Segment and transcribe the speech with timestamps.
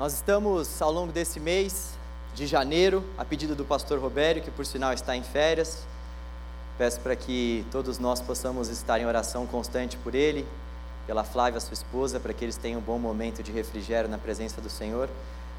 [0.00, 1.90] Nós estamos ao longo desse mês
[2.34, 5.80] de janeiro, a pedido do pastor Robério, que por sinal está em férias.
[6.78, 10.48] Peço para que todos nós possamos estar em oração constante por ele,
[11.06, 14.58] pela Flávia, sua esposa, para que eles tenham um bom momento de refrigério na presença
[14.58, 15.06] do Senhor.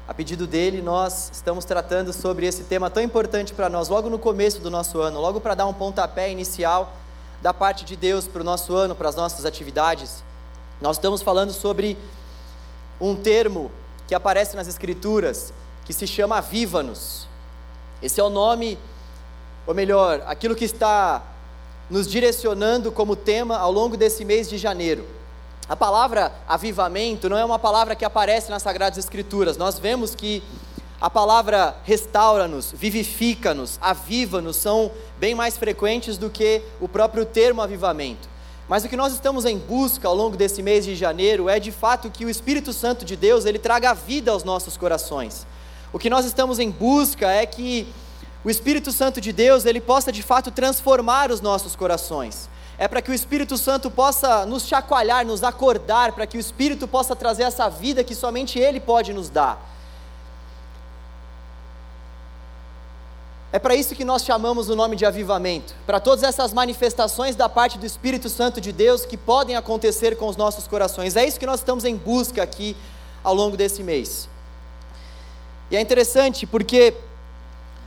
[0.08, 4.18] A pedido dele, nós estamos tratando sobre esse tema tão importante para nós, logo no
[4.18, 6.92] começo do nosso ano, logo para dar um pontapé inicial
[7.40, 10.24] da parte de Deus para o nosso ano, para as nossas atividades.
[10.80, 11.96] Nós estamos falando sobre
[13.00, 13.70] um termo
[14.12, 15.54] que aparece nas Escrituras,
[15.86, 17.26] que se chama Aviva-nos.
[18.02, 18.78] Esse é o nome,
[19.66, 21.22] ou melhor, aquilo que está
[21.88, 25.08] nos direcionando como tema ao longo desse mês de janeiro.
[25.66, 29.56] A palavra avivamento não é uma palavra que aparece nas Sagradas Escrituras.
[29.56, 30.42] Nós vemos que
[31.00, 38.28] a palavra restaura-nos, vivifica-nos, aviva-nos são bem mais frequentes do que o próprio termo avivamento.
[38.68, 41.72] Mas o que nós estamos em busca ao longo desse mês de janeiro é de
[41.72, 45.46] fato que o Espírito Santo de Deus ele traga vida aos nossos corações.
[45.92, 47.86] O que nós estamos em busca é que
[48.44, 53.00] o Espírito Santo de Deus ele possa de fato transformar os nossos corações é para
[53.00, 57.44] que o Espírito Santo possa nos chacoalhar, nos acordar, para que o Espírito possa trazer
[57.44, 59.71] essa vida que somente Ele pode nos dar.
[63.52, 67.50] É para isso que nós chamamos o nome de avivamento, para todas essas manifestações da
[67.50, 71.16] parte do Espírito Santo de Deus que podem acontecer com os nossos corações.
[71.16, 72.74] É isso que nós estamos em busca aqui
[73.22, 74.26] ao longo desse mês.
[75.70, 76.94] E é interessante porque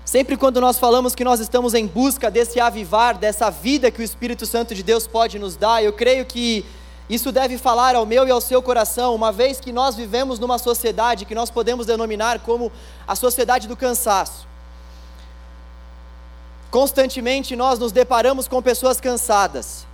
[0.05, 4.03] Sempre quando nós falamos que nós estamos em busca desse avivar, dessa vida que o
[4.03, 6.63] Espírito Santo de Deus pode nos dar, eu creio que
[7.09, 10.59] isso deve falar ao meu e ao seu coração, uma vez que nós vivemos numa
[10.59, 12.72] sociedade que nós podemos denominar como
[13.07, 14.47] a sociedade do cansaço.
[16.75, 19.87] Constantemente nós nos deparamos com pessoas cansadas.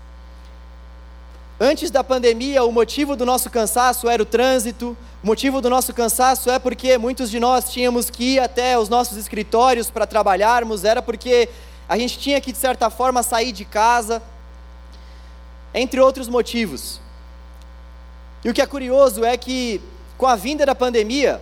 [1.59, 5.93] Antes da pandemia, o motivo do nosso cansaço era o trânsito, o motivo do nosso
[5.93, 10.83] cansaço é porque muitos de nós tínhamos que ir até os nossos escritórios para trabalharmos,
[10.83, 11.49] era porque
[11.88, 14.19] a gente tinha que, de certa forma, sair de casa,
[15.75, 17.00] entre outros motivos.
[18.44, 19.79] E o que é curioso é que,
[20.17, 21.39] com a vinda da pandemia,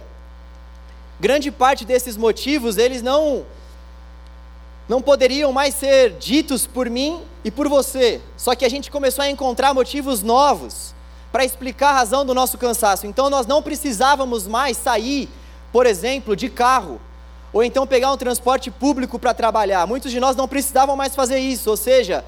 [1.18, 3.46] grande parte desses motivos, eles não
[4.90, 8.20] não poderiam mais ser ditos por mim e por você.
[8.36, 10.96] Só que a gente começou a encontrar motivos novos
[11.32, 13.06] para explicar a razão do nosso cansaço.
[13.06, 15.30] Então nós não precisávamos mais sair,
[15.72, 17.00] por exemplo, de carro,
[17.54, 19.86] ou então pegar um transporte público para trabalhar.
[19.86, 22.26] Muitos de nós não precisavam mais fazer isso, ou seja,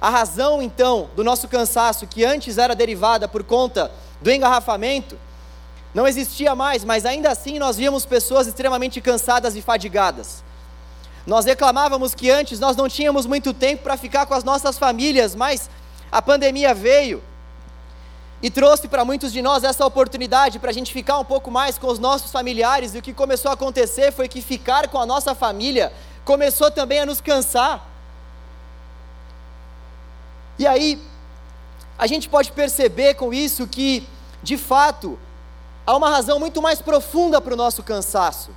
[0.00, 3.88] a razão então do nosso cansaço, que antes era derivada por conta
[4.20, 5.16] do engarrafamento,
[5.94, 10.49] não existia mais, mas ainda assim nós víamos pessoas extremamente cansadas e fadigadas.
[11.26, 15.34] Nós reclamávamos que antes nós não tínhamos muito tempo para ficar com as nossas famílias,
[15.34, 15.68] mas
[16.10, 17.22] a pandemia veio
[18.42, 21.76] e trouxe para muitos de nós essa oportunidade para a gente ficar um pouco mais
[21.76, 25.04] com os nossos familiares, e o que começou a acontecer foi que ficar com a
[25.04, 25.92] nossa família
[26.24, 27.86] começou também a nos cansar.
[30.58, 31.02] E aí,
[31.98, 34.06] a gente pode perceber com isso que,
[34.42, 35.18] de fato,
[35.86, 38.50] há uma razão muito mais profunda para o nosso cansaço.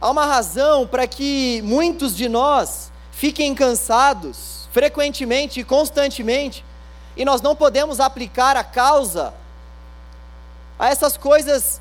[0.00, 6.64] Há uma razão para que muitos de nós fiquem cansados frequentemente e constantemente,
[7.16, 9.34] e nós não podemos aplicar a causa
[10.78, 11.80] a essas coisas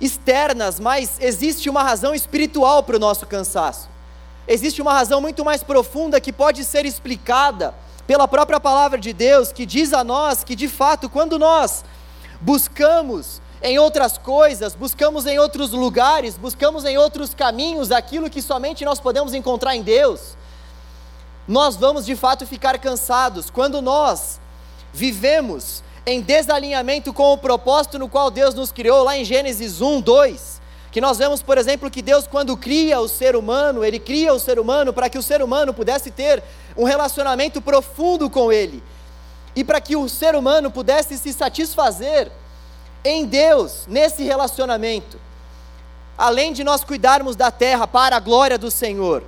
[0.00, 3.88] externas, mas existe uma razão espiritual para o nosso cansaço.
[4.46, 7.74] Existe uma razão muito mais profunda que pode ser explicada
[8.06, 11.84] pela própria palavra de Deus, que diz a nós que de fato, quando nós
[12.40, 18.84] buscamos em outras coisas, buscamos em outros lugares, buscamos em outros caminhos aquilo que somente
[18.84, 20.36] nós podemos encontrar em Deus,
[21.48, 23.50] nós vamos de fato ficar cansados.
[23.50, 24.40] Quando nós
[24.92, 30.00] vivemos em desalinhamento com o propósito no qual Deus nos criou, lá em Gênesis 1,
[30.00, 34.32] 2, que nós vemos, por exemplo, que Deus, quando cria o ser humano, Ele cria
[34.32, 36.42] o ser humano para que o ser humano pudesse ter
[36.76, 38.82] um relacionamento profundo com Ele,
[39.54, 42.30] e para que o ser humano pudesse se satisfazer
[43.08, 45.18] em Deus, nesse relacionamento,
[46.16, 49.22] além de nós cuidarmos da terra para a glória do Senhor.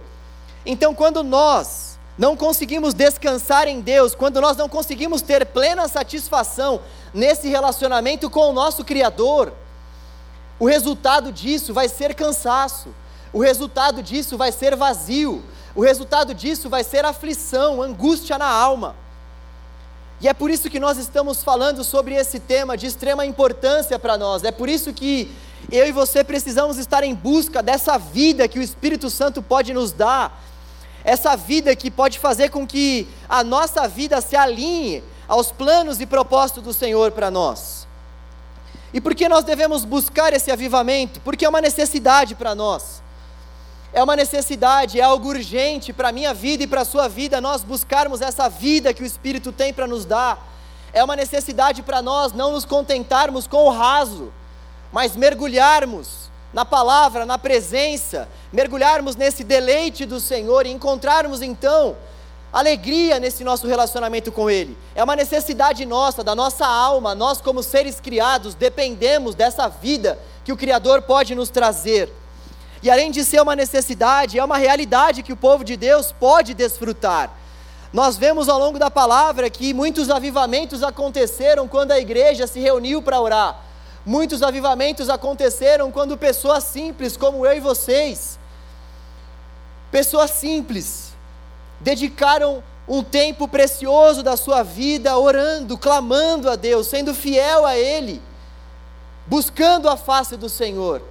[0.64, 6.80] Então, quando nós não conseguimos descansar em Deus, quando nós não conseguimos ter plena satisfação
[7.14, 9.52] nesse relacionamento com o nosso Criador,
[10.58, 12.88] o resultado disso vai ser cansaço,
[13.32, 15.44] o resultado disso vai ser vazio,
[15.74, 18.96] o resultado disso vai ser aflição, angústia na alma.
[20.20, 24.18] E é por isso que nós estamos falando sobre esse tema de extrema importância para
[24.18, 25.30] nós, é por isso que
[25.70, 29.92] eu e você precisamos estar em busca dessa vida que o Espírito Santo pode nos
[29.92, 30.42] dar
[31.04, 36.06] essa vida que pode fazer com que a nossa vida se alinhe aos planos e
[36.06, 37.86] propósitos do Senhor para nós.
[38.92, 41.20] E por que nós devemos buscar esse avivamento?
[41.20, 43.02] Porque é uma necessidade para nós.
[43.92, 47.40] É uma necessidade, é algo urgente para a minha vida e para a sua vida,
[47.40, 50.46] nós buscarmos essa vida que o Espírito tem para nos dar.
[50.92, 54.32] É uma necessidade para nós não nos contentarmos com o raso,
[54.92, 61.96] mas mergulharmos na palavra, na presença, mergulharmos nesse deleite do Senhor e encontrarmos então
[62.52, 64.76] alegria nesse nosso relacionamento com Ele.
[64.94, 67.14] É uma necessidade nossa, da nossa alma.
[67.14, 72.10] Nós, como seres criados, dependemos dessa vida que o Criador pode nos trazer.
[72.82, 76.54] E além de ser uma necessidade, é uma realidade que o povo de Deus pode
[76.54, 77.30] desfrutar.
[77.92, 83.00] Nós vemos ao longo da palavra que muitos avivamentos aconteceram quando a igreja se reuniu
[83.00, 83.62] para orar.
[84.04, 88.38] Muitos avivamentos aconteceram quando pessoas simples, como eu e vocês,
[89.90, 91.12] pessoas simples,
[91.80, 98.22] dedicaram um tempo precioso da sua vida orando, clamando a Deus, sendo fiel a Ele,
[99.26, 101.02] buscando a face do Senhor.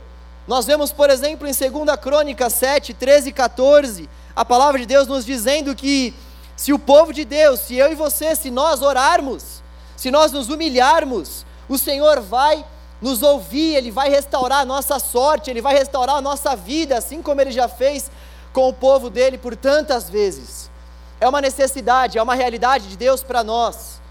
[0.48, 5.06] Nós vemos, por exemplo, em 2 Crônica 7, 13 e 14, a palavra de Deus
[5.06, 6.14] nos dizendo que
[6.56, 9.62] se o povo de Deus, se eu e você, se nós orarmos,
[9.98, 12.66] se nós nos humilharmos, o Senhor vai
[13.02, 17.22] nos ouvir, Ele vai restaurar a nossa sorte, Ele vai restaurar a nossa vida, assim
[17.22, 18.10] como Ele já fez
[18.54, 20.72] com o povo dele por tantas vezes.
[21.20, 24.02] É uma necessidade, é uma realidade de Deus para nós.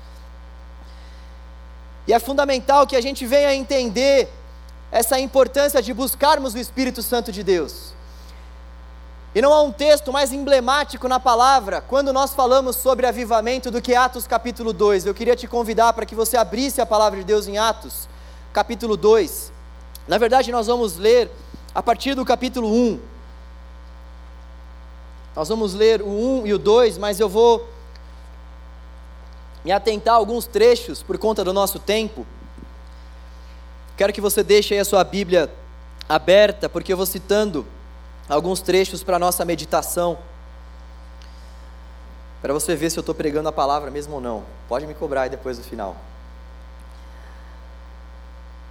[2.07, 4.29] E é fundamental que a gente venha entender
[4.91, 7.95] essa importância de buscarmos o Espírito Santo de Deus.
[9.35, 13.83] E não há um texto mais emblemático na palavra quando nós falamos sobre avivamento do
[13.83, 15.05] que Atos capítulo 2.
[15.05, 18.09] Eu queria te convidar para que você abrisse a palavra de Deus em Atos
[18.53, 19.53] capítulo 2.
[20.09, 21.31] Na verdade, nós vamos ler
[21.75, 23.01] a partir do capítulo 1.
[25.35, 27.69] Nós vamos ler o 1 e o 2, mas eu vou
[29.63, 32.27] me atentar a alguns trechos por conta do nosso tempo.
[33.97, 35.51] Quero que você deixe aí a sua Bíblia
[36.07, 37.67] aberta, porque eu vou citando
[38.29, 40.19] alguns trechos para a nossa meditação.
[42.43, 44.45] Para você ver se eu estou pregando a palavra mesmo ou não.
[44.69, 45.97] Pode me cobrar aí depois do final.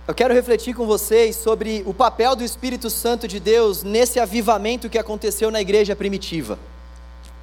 [0.08, 4.88] Eu quero refletir com vocês sobre o papel do Espírito Santo de Deus nesse avivamento
[4.88, 6.60] que aconteceu na igreja primitiva.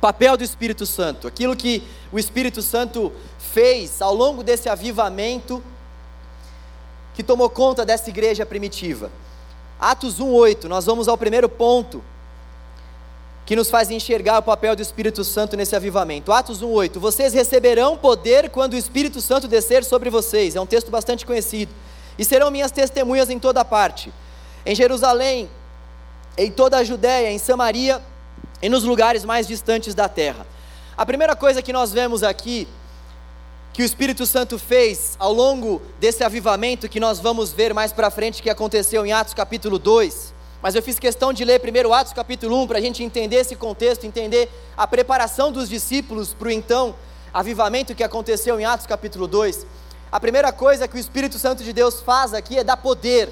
[0.00, 1.82] Papel do Espírito Santo, aquilo que
[2.12, 5.60] o Espírito Santo fez ao longo desse avivamento
[7.14, 9.10] que tomou conta dessa igreja primitiva.
[9.80, 12.02] Atos 1:8, nós vamos ao primeiro ponto
[13.44, 16.32] que nos faz enxergar o papel do Espírito Santo nesse avivamento.
[16.32, 17.00] Atos 1:8.
[17.00, 20.54] Vocês receberão poder quando o Espírito Santo descer sobre vocês.
[20.54, 21.72] É um texto bastante conhecido
[22.16, 24.12] e serão minhas testemunhas em toda parte,
[24.64, 25.50] em Jerusalém,
[26.38, 28.00] em toda a Judéia, em Samaria
[28.60, 30.46] e nos lugares mais distantes da terra.
[30.96, 32.68] A primeira coisa que nós vemos aqui,
[33.72, 38.10] que o Espírito Santo fez ao longo desse avivamento que nós vamos ver mais para
[38.10, 42.12] frente, que aconteceu em Atos capítulo 2, mas eu fiz questão de ler primeiro Atos
[42.12, 46.50] capítulo 1 para a gente entender esse contexto, entender a preparação dos discípulos para o
[46.50, 46.94] então
[47.32, 49.66] avivamento que aconteceu em Atos capítulo 2.
[50.10, 53.30] A primeira coisa que o Espírito Santo de Deus faz aqui é dar poder,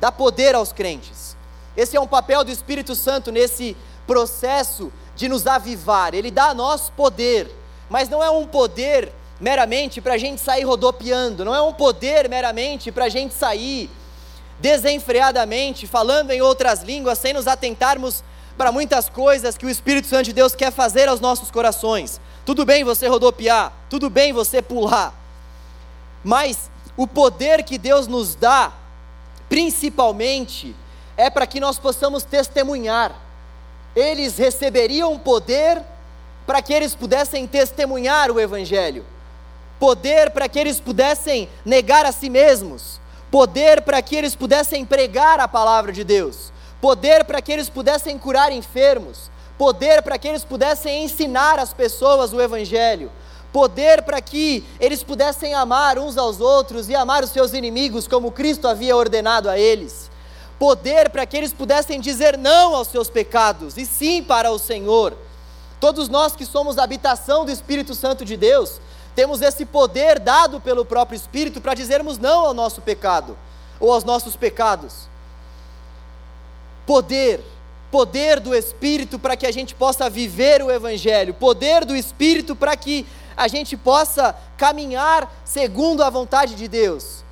[0.00, 1.36] dar poder aos crentes.
[1.76, 6.12] Esse é um papel do Espírito Santo nesse processo de nos avivar.
[6.12, 7.48] Ele dá a nós poder,
[7.88, 12.28] mas não é um poder meramente para a gente sair rodopiando, não é um poder
[12.28, 13.90] meramente para a gente sair
[14.58, 18.22] desenfreadamente, falando em outras línguas, sem nos atentarmos
[18.58, 22.20] para muitas coisas que o Espírito Santo de Deus quer fazer aos nossos corações.
[22.44, 25.14] Tudo bem você rodopiar, tudo bem você pular,
[26.22, 28.72] mas o poder que Deus nos dá,
[29.48, 30.76] principalmente,
[31.16, 33.14] é para que nós possamos testemunhar.
[33.96, 35.82] Eles receberiam poder
[36.46, 39.04] para que eles pudessem testemunhar o Evangelho,
[39.80, 45.40] poder para que eles pudessem negar a si mesmos, poder para que eles pudessem pregar
[45.40, 50.44] a palavra de Deus, poder para que eles pudessem curar enfermos, poder para que eles
[50.44, 53.10] pudessem ensinar as pessoas o Evangelho,
[53.50, 58.30] poder para que eles pudessem amar uns aos outros e amar os seus inimigos como
[58.30, 60.10] Cristo havia ordenado a eles,
[60.58, 65.16] poder para que eles pudessem dizer não aos seus pecados e sim para o Senhor.
[65.80, 68.78] Todos nós que somos a habitação do Espírito Santo de Deus,
[69.14, 73.36] temos esse poder dado pelo próprio Espírito para dizermos não ao nosso pecado
[73.78, 75.08] ou aos nossos pecados.
[76.86, 77.40] Poder,
[77.90, 82.76] poder do Espírito para que a gente possa viver o Evangelho, poder do Espírito para
[82.76, 87.24] que a gente possa caminhar segundo a vontade de Deus.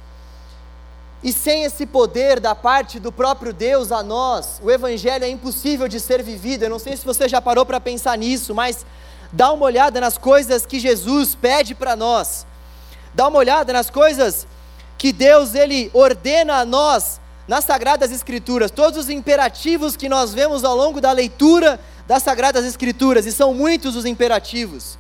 [1.23, 5.89] E sem esse poder da parte do próprio Deus a nós, o Evangelho é impossível
[5.89, 6.63] de ser vivido.
[6.63, 8.87] Eu não sei se você já parou para pensar nisso, mas
[9.33, 12.47] dá uma olhada nas coisas que Jesus pede para nós.
[13.15, 14.47] Dá uma olhada nas coisas
[14.97, 20.65] que Deus ele ordena a nós nas sagradas escrituras, todos os imperativos que nós vemos
[20.65, 24.99] ao longo da leitura das sagradas escrituras, e são muitos os imperativos.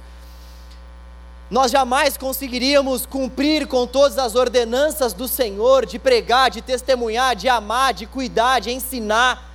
[1.50, 7.48] Nós jamais conseguiríamos cumprir com todas as ordenanças do Senhor de pregar, de testemunhar, de
[7.48, 9.47] amar, de cuidar, de ensinar,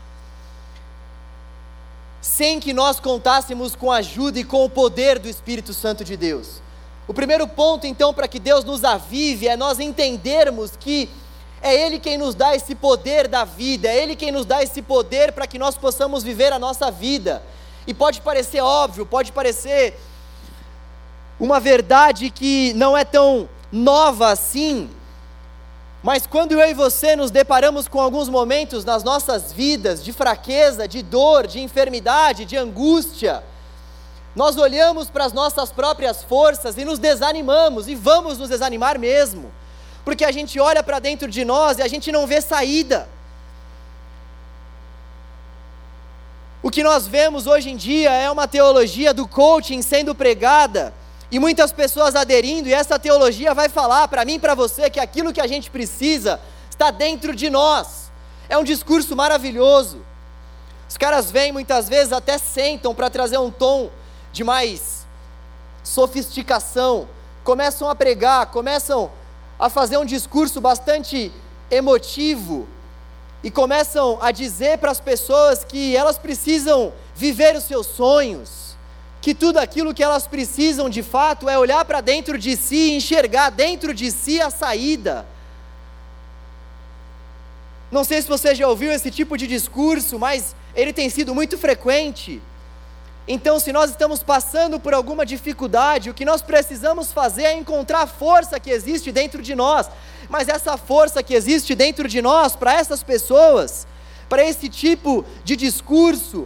[2.23, 6.15] sem que nós contássemos com a ajuda e com o poder do Espírito Santo de
[6.15, 6.61] Deus.
[7.05, 11.09] O primeiro ponto, então, para que Deus nos avive é nós entendermos que
[11.61, 14.81] é Ele quem nos dá esse poder da vida, é Ele quem nos dá esse
[14.81, 17.43] poder para que nós possamos viver a nossa vida.
[17.85, 19.99] E pode parecer óbvio, pode parecer
[21.37, 24.89] uma verdade que não é tão nova assim,
[26.03, 30.85] mas quando eu e você nos deparamos com alguns momentos nas nossas vidas de fraqueza,
[30.85, 33.41] de dor, de enfermidade, de angústia,
[34.35, 39.49] nós olhamos para as nossas próprias forças e nos desanimamos, e vamos nos desanimar mesmo,
[40.03, 43.07] porque a gente olha para dentro de nós e a gente não vê saída.
[46.61, 50.93] O que nós vemos hoje em dia é uma teologia do coaching sendo pregada
[51.33, 54.99] e muitas pessoas aderindo, e essa teologia vai falar para mim e para você que
[54.99, 58.11] aquilo que a gente precisa está dentro de nós.
[58.47, 60.05] É um discurso maravilhoso.
[60.87, 63.89] Os caras vêm muitas vezes até sentam para trazer um tom
[64.31, 65.07] de mais
[65.83, 67.09] sofisticação,
[67.43, 69.11] começam a pregar, começam
[69.57, 71.31] a fazer um discurso bastante
[71.71, 72.67] emotivo
[73.43, 78.62] e começam a dizer para as pessoas que elas precisam viver os seus sonhos,
[79.23, 82.97] que tudo aquilo que elas precisam de fato é olhar para dentro de si e
[82.97, 85.25] enxergar dentro de si a saída.
[87.89, 91.57] Não sei se você já ouviu esse tipo de discurso, mas ele tem sido muito
[91.57, 92.41] frequente.
[93.25, 98.01] Então, se nós estamos passando por alguma dificuldade, o que nós precisamos fazer é encontrar
[98.01, 99.89] a força que existe dentro de nós.
[100.27, 103.87] Mas essa força que existe dentro de nós, para essas pessoas,
[104.27, 106.45] para esse tipo de discurso,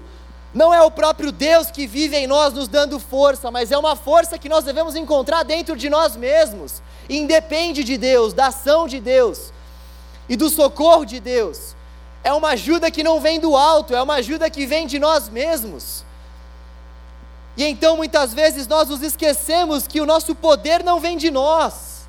[0.58, 3.96] não é o próprio Deus que vive em nós nos dando força, mas é uma
[3.96, 6.82] força que nós devemos encontrar dentro de nós mesmos.
[7.08, 9.54] Independe de Deus, da ação de Deus
[10.28, 11.76] e do socorro de Deus.
[12.24, 15.30] É uma ajuda que não vem do alto, é uma ajuda que vem de nós
[15.30, 16.04] mesmos.
[17.56, 22.08] E então muitas vezes nós nos esquecemos que o nosso poder não vem de nós,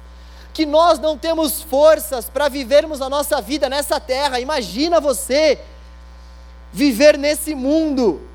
[0.54, 4.40] que nós não temos forças para vivermos a nossa vida nessa terra.
[4.40, 5.60] Imagina você
[6.72, 8.26] viver nesse mundo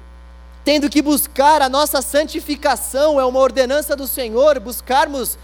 [0.63, 5.37] tendo que buscar a nossa santificação, é uma ordenança do Senhor, buscarmos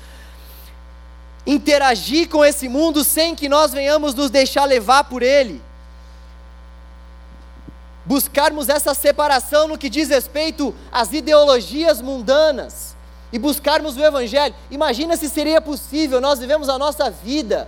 [1.45, 5.61] interagir com esse mundo sem que nós venhamos nos deixar levar por ele.
[8.05, 12.95] Buscarmos essa separação no que diz respeito às ideologias mundanas
[13.31, 14.55] e buscarmos o Evangelho.
[14.71, 17.67] Imagina se seria possível, nós vivemos a nossa vida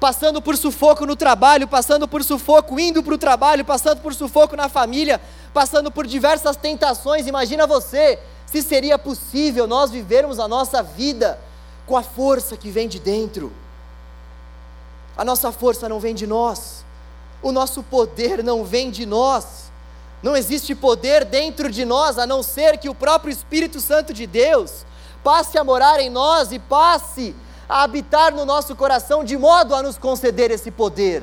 [0.00, 4.56] passando por sufoco no trabalho, passando por sufoco indo para o trabalho, passando por sufoco
[4.56, 5.20] na família,
[5.52, 7.26] passando por diversas tentações.
[7.26, 11.38] Imagina você se seria possível nós vivermos a nossa vida
[11.86, 13.52] com a força que vem de dentro.
[15.16, 16.84] A nossa força não vem de nós,
[17.42, 19.70] o nosso poder não vem de nós.
[20.22, 24.26] Não existe poder dentro de nós a não ser que o próprio Espírito Santo de
[24.26, 24.84] Deus
[25.24, 27.34] passe a morar em nós e passe
[27.68, 31.22] a habitar no nosso coração, de modo a nos conceder esse poder.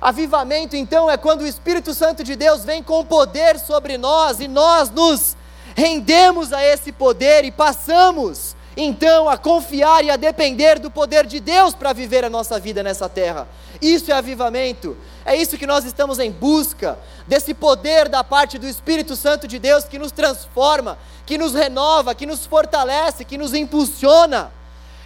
[0.00, 4.48] Avivamento, então, é quando o Espírito Santo de Deus vem com poder sobre nós e
[4.48, 5.36] nós nos
[5.74, 11.40] rendemos a esse poder e passamos, então, a confiar e a depender do poder de
[11.40, 13.48] Deus para viver a nossa vida nessa terra.
[13.80, 14.94] Isso é avivamento.
[15.24, 19.58] É isso que nós estamos em busca, desse poder da parte do Espírito Santo de
[19.58, 24.52] Deus que nos transforma, que nos renova, que nos fortalece, que nos impulsiona.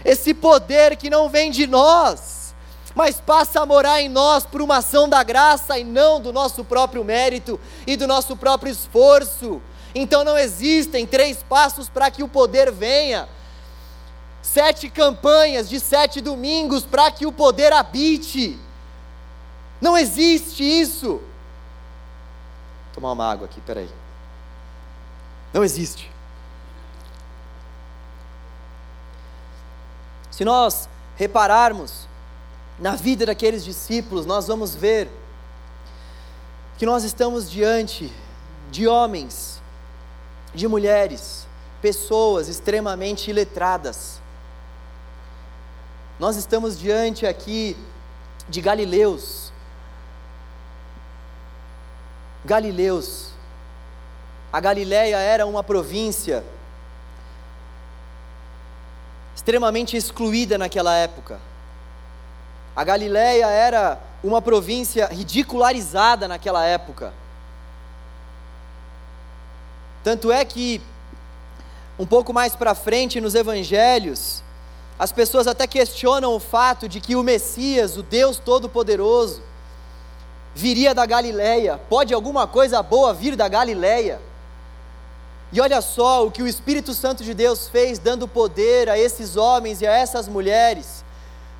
[0.04, 2.39] Esse poder que não vem de nós,
[2.94, 6.64] mas passa a morar em nós por uma ação da graça e não do nosso
[6.64, 9.62] próprio mérito e do nosso próprio esforço.
[9.94, 13.28] Então não existem três passos para que o poder venha,
[14.42, 18.58] sete campanhas de sete domingos para que o poder habite.
[19.80, 21.08] Não existe isso.
[21.08, 21.22] Vou
[22.94, 23.88] tomar uma água aqui, peraí.
[25.52, 26.10] Não existe.
[30.30, 32.09] Se nós repararmos
[32.80, 35.08] na vida daqueles discípulos, nós vamos ver
[36.78, 38.10] que nós estamos diante
[38.70, 39.60] de homens,
[40.54, 41.46] de mulheres,
[41.82, 44.20] pessoas extremamente iletradas.
[46.18, 47.76] Nós estamos diante aqui
[48.48, 49.52] de galileus,
[52.44, 53.30] Galileus.
[54.52, 56.42] A Galiléia era uma província
[59.34, 61.49] extremamente excluída naquela época.
[62.74, 67.12] A Galiléia era uma província ridicularizada naquela época.
[70.02, 70.80] Tanto é que,
[71.98, 74.42] um pouco mais para frente nos evangelhos,
[74.98, 79.42] as pessoas até questionam o fato de que o Messias, o Deus Todo-Poderoso,
[80.54, 81.80] viria da Galiléia.
[81.88, 84.20] Pode alguma coisa boa vir da Galiléia?
[85.52, 89.36] E olha só o que o Espírito Santo de Deus fez, dando poder a esses
[89.36, 91.04] homens e a essas mulheres,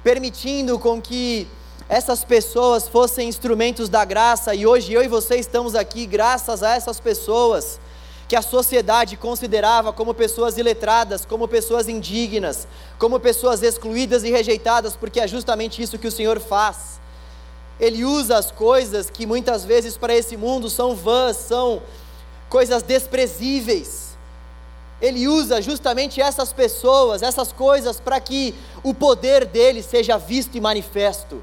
[0.03, 1.47] permitindo com que
[1.89, 6.75] essas pessoas fossem instrumentos da graça, e hoje eu e você estamos aqui graças a
[6.77, 7.81] essas pessoas
[8.29, 14.95] que a sociedade considerava como pessoas iletradas, como pessoas indignas, como pessoas excluídas e rejeitadas,
[14.95, 17.01] porque é justamente isso que o Senhor faz.
[17.81, 21.83] Ele usa as coisas que muitas vezes para esse mundo são vãs, são
[22.49, 24.10] coisas desprezíveis.
[25.01, 30.61] Ele usa justamente essas pessoas, essas coisas, para que o poder dele seja visto e
[30.61, 31.43] manifesto.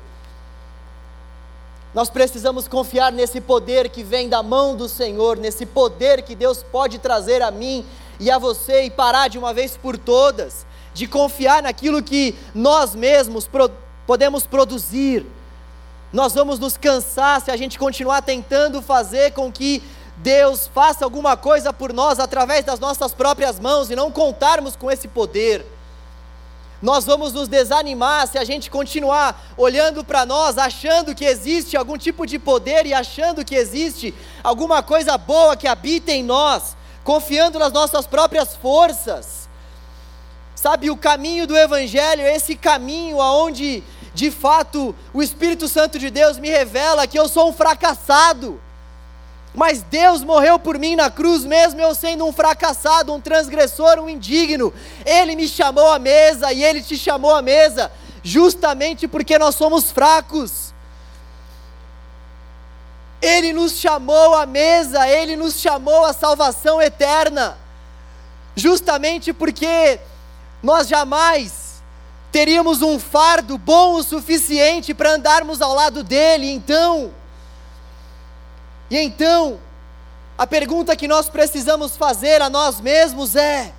[1.93, 6.61] Nós precisamos confiar nesse poder que vem da mão do Senhor, nesse poder que Deus
[6.61, 7.83] pode trazer a mim
[8.19, 12.95] e a você e parar de uma vez por todas de confiar naquilo que nós
[12.95, 13.69] mesmos pro
[14.07, 15.25] podemos produzir.
[16.11, 19.83] Nós vamos nos cansar se a gente continuar tentando fazer com que
[20.17, 24.89] Deus faça alguma coisa por nós através das nossas próprias mãos e não contarmos com
[24.89, 25.63] esse poder.
[26.81, 31.97] Nós vamos nos desanimar se a gente continuar olhando para nós, achando que existe algum
[31.97, 37.59] tipo de poder e achando que existe alguma coisa boa que habita em nós, confiando
[37.59, 39.47] nas nossas próprias forças.
[40.55, 43.83] Sabe, o caminho do Evangelho é esse caminho aonde,
[44.15, 48.59] de fato, o Espírito Santo de Deus me revela que eu sou um fracassado
[49.57, 54.07] mas Deus morreu por mim na cruz, mesmo eu sendo um fracassado, um transgressor, um
[54.07, 54.71] indigno.
[55.03, 59.89] Ele me chamou à mesa e Ele te chamou à mesa, justamente porque nós somos
[59.89, 60.75] fracos.
[63.19, 67.57] Ele nos chamou à mesa, Ele nos chamou à salvação eterna,
[68.55, 69.99] justamente porque
[70.61, 71.81] nós jamais
[72.31, 77.11] teríamos um fardo bom o suficiente para andarmos ao lado dele, então
[78.89, 79.59] e então,
[80.37, 83.73] a pergunta que nós precisamos fazer a nós mesmos é: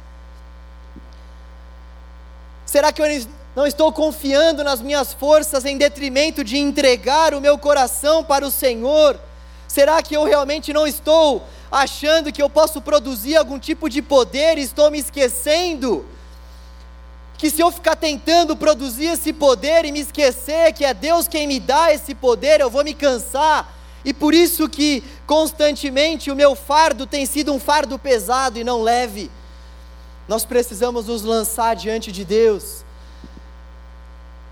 [2.67, 3.07] será que eu
[3.55, 8.51] não estou confiando nas minhas forças em detrimento de entregar o meu coração para o
[8.51, 9.19] Senhor?
[9.67, 14.59] Será que eu realmente não estou achando que eu posso produzir algum tipo de poder
[14.59, 16.05] e estou me esquecendo?
[17.37, 21.47] Que se eu ficar tentando produzir esse poder e me esquecer que é Deus quem
[21.47, 26.55] me dá esse poder, eu vou me cansar e por isso que constantemente o meu
[26.55, 29.31] fardo tem sido um fardo pesado e não leve.
[30.27, 32.85] Nós precisamos nos lançar diante de Deus,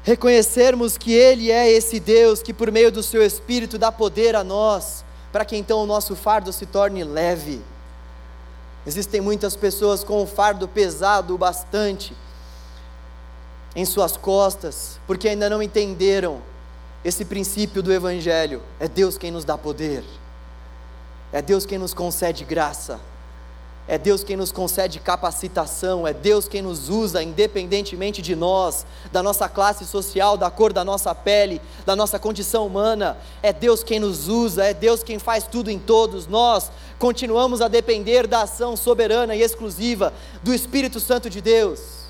[0.02, 4.42] reconhecermos que Ele é esse Deus que, por meio do Seu Espírito, dá poder a
[4.42, 7.60] nós, para que então o nosso fardo se torne leve.
[8.86, 12.16] Existem muitas pessoas com um fardo pesado bastante
[13.74, 16.40] em suas costas, porque ainda não entenderam
[17.06, 18.60] esse princípio do Evangelho.
[18.80, 20.02] É Deus quem nos dá poder,
[21.32, 22.98] é Deus quem nos concede graça,
[23.86, 29.22] é Deus quem nos concede capacitação, é Deus quem nos usa, independentemente de nós, da
[29.22, 33.16] nossa classe social, da cor da nossa pele, da nossa condição humana.
[33.40, 36.26] É Deus quem nos usa, é Deus quem faz tudo em todos.
[36.26, 42.06] Nós continuamos a depender da ação soberana e exclusiva do Espírito Santo de Deus.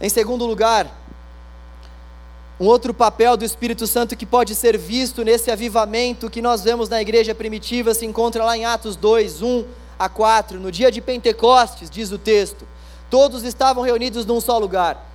[0.00, 1.03] Em segundo lugar,
[2.58, 6.88] um outro papel do Espírito Santo que pode ser visto nesse avivamento que nós vemos
[6.88, 9.64] na igreja primitiva se encontra lá em Atos 2, 1
[9.98, 10.60] a 4.
[10.60, 12.64] No dia de Pentecostes, diz o texto,
[13.10, 15.10] todos estavam reunidos num só lugar.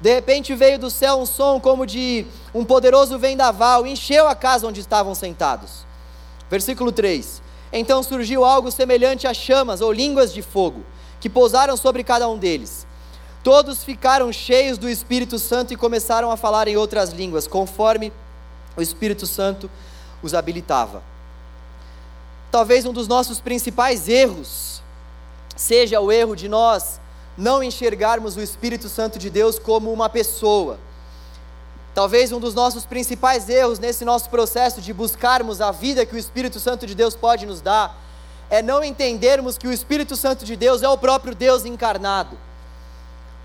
[0.00, 4.34] De repente veio do céu um som como de um poderoso vendaval e encheu a
[4.36, 5.84] casa onde estavam sentados.
[6.48, 10.84] Versículo 3: Então surgiu algo semelhante a chamas ou línguas de fogo,
[11.18, 12.86] que pousaram sobre cada um deles
[13.46, 18.12] Todos ficaram cheios do Espírito Santo e começaram a falar em outras línguas, conforme
[18.76, 19.70] o Espírito Santo
[20.20, 21.00] os habilitava.
[22.50, 24.82] Talvez um dos nossos principais erros
[25.54, 27.00] seja o erro de nós
[27.38, 30.80] não enxergarmos o Espírito Santo de Deus como uma pessoa.
[31.94, 36.18] Talvez um dos nossos principais erros nesse nosso processo de buscarmos a vida que o
[36.18, 37.96] Espírito Santo de Deus pode nos dar
[38.50, 42.36] é não entendermos que o Espírito Santo de Deus é o próprio Deus encarnado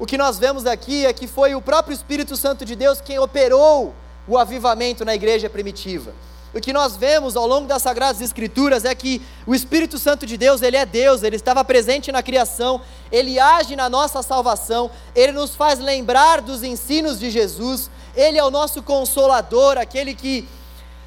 [0.02, 3.20] o que nós vemos aqui é que foi o próprio Espírito Santo de Deus quem
[3.20, 3.94] operou
[4.28, 6.12] o avivamento na igreja primitiva.
[6.56, 10.38] o que nós vemos ao longo das Sagradas Escrituras é que o Espírito Santo de
[10.38, 15.34] Deus, ele é Deus, ele estava presente na criação, ele age na nossa salvação, ele
[15.34, 20.50] nos faz lembrar dos ensinos de Jesus, ele é o nosso consolador, aquele que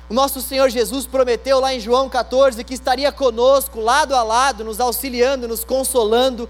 [0.09, 4.62] o nosso Senhor Jesus prometeu lá em João 14 que estaria conosco, lado a lado,
[4.62, 6.48] nos auxiliando, nos consolando.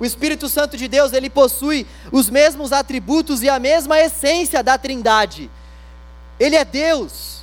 [0.00, 4.76] O Espírito Santo de Deus, ele possui os mesmos atributos e a mesma essência da
[4.76, 5.50] Trindade.
[6.40, 7.42] Ele é Deus.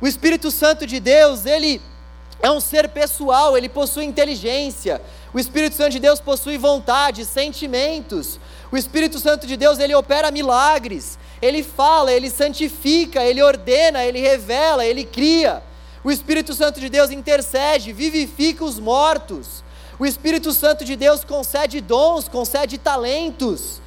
[0.00, 1.80] O Espírito Santo de Deus, ele
[2.42, 5.00] é um ser pessoal, ele possui inteligência.
[5.32, 8.40] O Espírito Santo de Deus possui vontade, sentimentos.
[8.72, 11.18] O Espírito Santo de Deus, ele opera milagres.
[11.40, 15.62] Ele fala, ele santifica, ele ordena, ele revela, ele cria.
[16.02, 19.62] O Espírito Santo de Deus intercede, vivifica os mortos.
[20.00, 23.82] O Espírito Santo de Deus concede dons, concede talentos.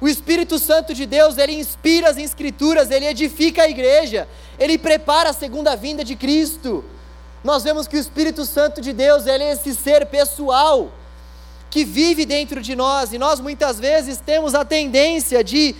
[0.00, 4.26] O Espírito Santo de Deus, ele inspira as Escrituras, ele edifica a igreja,
[4.58, 6.82] ele prepara a segunda vinda de Cristo.
[7.44, 10.90] Nós vemos que o Espírito Santo de Deus, ele é esse ser pessoal
[11.68, 15.76] que vive dentro de nós, e nós muitas vezes temos a tendência de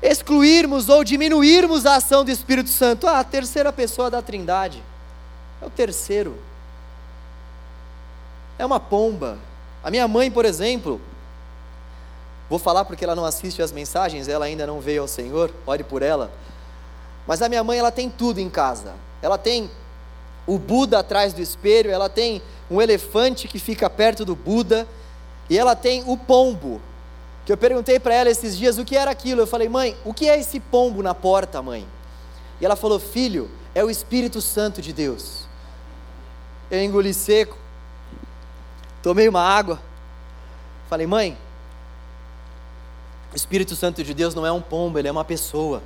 [0.00, 3.06] excluirmos ou diminuirmos a ação do Espírito Santo.
[3.06, 4.82] Ah, a terceira pessoa da Trindade
[5.60, 6.38] é o terceiro,
[8.62, 9.38] é uma pomba.
[9.82, 11.00] A minha mãe, por exemplo,
[12.52, 15.82] Vou falar porque ela não assiste as mensagens, ela ainda não veio ao Senhor, ore
[15.82, 16.30] por ela.
[17.26, 18.92] Mas a minha mãe, ela tem tudo em casa.
[19.22, 19.70] Ela tem
[20.46, 24.86] o Buda atrás do espelho, ela tem um elefante que fica perto do Buda,
[25.48, 26.78] e ela tem o pombo.
[27.46, 29.40] Que eu perguntei para ela esses dias o que era aquilo.
[29.40, 31.88] Eu falei, mãe, o que é esse pombo na porta, mãe?
[32.60, 35.46] E ela falou, filho, é o Espírito Santo de Deus.
[36.70, 37.56] Eu engoli seco,
[39.02, 39.80] tomei uma água,
[40.88, 41.36] falei, mãe,
[43.32, 45.82] o Espírito Santo de Deus não é um pombo, ele é uma pessoa.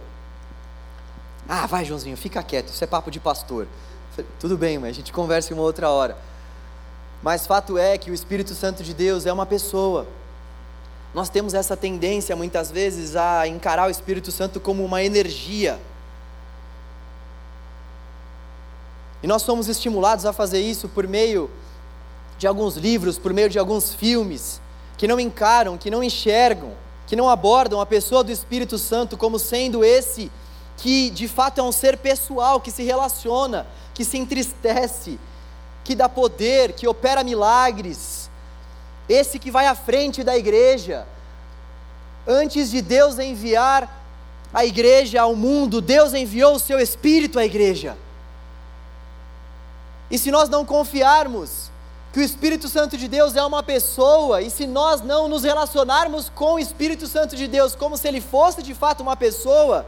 [1.48, 3.66] Ah, vai, Joãozinho, fica quieto, isso é papo de pastor.
[4.14, 6.16] Falei, Tudo bem, mas a gente conversa em uma outra hora.
[7.22, 10.06] Mas fato é que o Espírito Santo de Deus é uma pessoa.
[11.14, 15.80] Nós temos essa tendência muitas vezes a encarar o Espírito Santo como uma energia.
[19.22, 21.50] E nós somos estimulados a fazer isso por meio
[22.38, 24.60] de alguns livros, por meio de alguns filmes,
[24.96, 26.72] que não encaram, que não enxergam
[27.06, 30.30] que não abordam a pessoa do Espírito Santo como sendo esse
[30.76, 35.18] que de fato é um ser pessoal, que se relaciona, que se entristece,
[35.82, 38.28] que dá poder, que opera milagres,
[39.08, 41.06] esse que vai à frente da igreja.
[42.26, 44.04] Antes de Deus enviar
[44.52, 47.96] a igreja ao mundo, Deus enviou o seu Espírito à igreja.
[50.10, 51.70] E se nós não confiarmos
[52.16, 56.30] que o Espírito Santo de Deus é uma pessoa, e se nós não nos relacionarmos
[56.34, 59.84] com o Espírito Santo de Deus como se ele fosse de fato uma pessoa,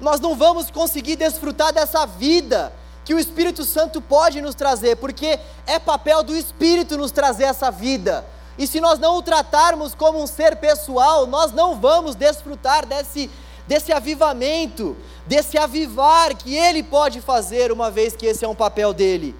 [0.00, 2.72] nós não vamos conseguir desfrutar dessa vida
[3.04, 7.70] que o Espírito Santo pode nos trazer, porque é papel do Espírito nos trazer essa
[7.70, 8.24] vida.
[8.56, 13.30] E se nós não o tratarmos como um ser pessoal, nós não vamos desfrutar desse,
[13.68, 14.96] desse avivamento,
[15.26, 19.36] desse avivar que ele pode fazer, uma vez que esse é um papel dele.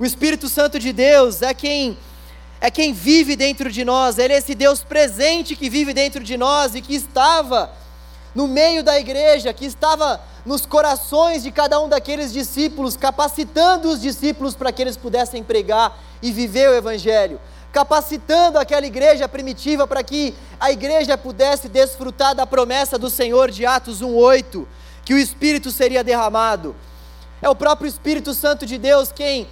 [0.00, 1.98] O Espírito Santo de Deus é quem
[2.58, 6.38] é quem vive dentro de nós, ele é esse Deus presente que vive dentro de
[6.38, 7.70] nós e que estava
[8.34, 14.00] no meio da igreja, que estava nos corações de cada um daqueles discípulos, capacitando os
[14.00, 17.38] discípulos para que eles pudessem pregar e viver o Evangelho,
[17.70, 23.66] capacitando aquela igreja primitiva para que a igreja pudesse desfrutar da promessa do Senhor de
[23.66, 24.66] Atos 1,8,
[25.04, 26.74] que o Espírito seria derramado.
[27.42, 29.46] É o próprio Espírito Santo de Deus quem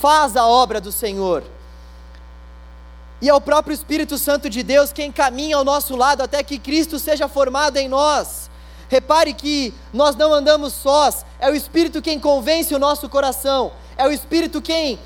[0.00, 1.42] faz a obra do Senhor.
[3.20, 6.58] E é o próprio Espírito Santo de Deus quem caminha ao nosso lado até que
[6.58, 8.48] Cristo seja formado em nós.
[8.88, 14.06] Repare que nós não andamos sós, é o Espírito quem convence o nosso coração, é
[14.06, 14.98] o Espírito quem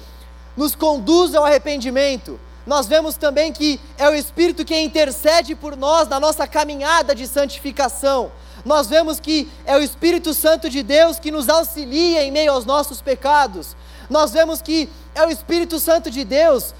[0.56, 2.38] nos conduz ao arrependimento.
[2.66, 7.26] Nós vemos também que é o Espírito quem intercede por nós na nossa caminhada de
[7.26, 8.30] santificação.
[8.64, 12.64] Nós vemos que é o Espírito Santo de Deus que nos auxilia em meio aos
[12.64, 13.74] nossos pecados
[14.08, 16.74] nós vemos que é o Espírito Santo de Deus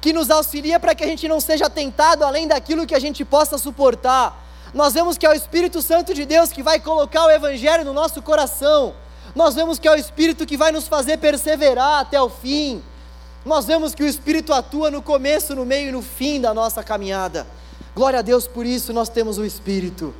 [0.00, 3.24] que nos auxilia para que a gente não seja tentado além daquilo que a gente
[3.24, 4.44] possa suportar.
[4.72, 7.92] Nós vemos que é o Espírito Santo de Deus que vai colocar o Evangelho no
[7.92, 8.94] nosso coração.
[9.34, 12.82] Nós vemos que é o Espírito que vai nos fazer perseverar até o fim.
[13.44, 16.82] Nós vemos que o Espírito atua no começo, no meio e no fim da nossa
[16.82, 17.46] caminhada.
[17.94, 20.14] Glória a Deus por isso, nós temos o Espírito.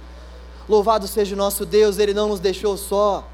[0.69, 3.25] Louvado seja o nosso Deus, Ele não nos deixou só.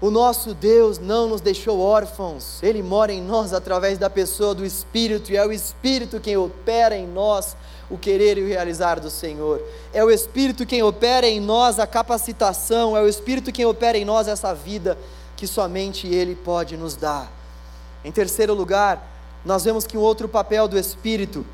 [0.00, 4.64] O nosso Deus não nos deixou órfãos, Ele mora em nós através da pessoa do
[4.64, 7.56] Espírito, e é o Espírito quem opera em nós
[7.90, 9.60] o querer e o realizar do Senhor.
[9.92, 14.04] É o Espírito quem opera em nós a capacitação, é o Espírito quem opera em
[14.04, 14.96] nós essa vida
[15.36, 17.32] que somente Ele pode nos dar.
[18.04, 19.04] Em terceiro lugar,
[19.44, 21.44] nós vemos que um outro papel do Espírito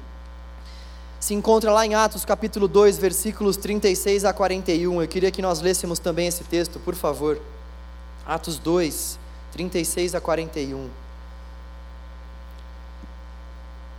[1.18, 5.00] se encontra lá em Atos capítulo 2, versículos 36 a 41.
[5.00, 7.40] Eu queria que nós lêssemos também esse texto, por favor.
[8.26, 9.18] Atos 2,
[9.52, 10.88] 36 a 41.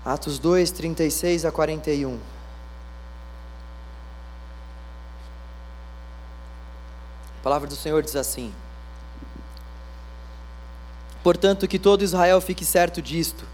[0.04, 2.20] Atos 2, 36 a 41.
[7.40, 8.52] A palavra do Senhor diz assim:
[11.22, 13.46] Portanto, que todo Israel fique certo disto: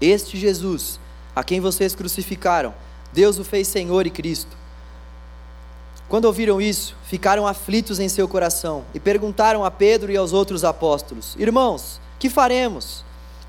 [0.00, 0.98] Este Jesus,
[1.36, 2.74] a quem vocês crucificaram,
[3.12, 4.61] Deus o fez Senhor e Cristo.
[6.12, 10.62] Quando ouviram isso, ficaram aflitos em seu coração e perguntaram a Pedro e aos outros
[10.62, 13.02] apóstolos: Irmãos, que faremos?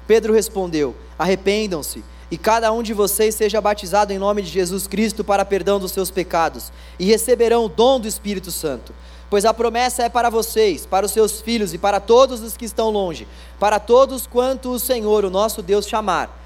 [0.08, 5.26] Pedro respondeu: Arrependam-se e cada um de vocês seja batizado em nome de Jesus Cristo
[5.26, 8.96] para perdão dos seus pecados, e receberão o dom do Espírito Santo.
[9.30, 12.64] Pois a promessa é para vocês, para os seus filhos e para todos os que
[12.64, 13.28] estão longe,
[13.60, 16.40] para todos quanto o Senhor, o nosso Deus, chamar.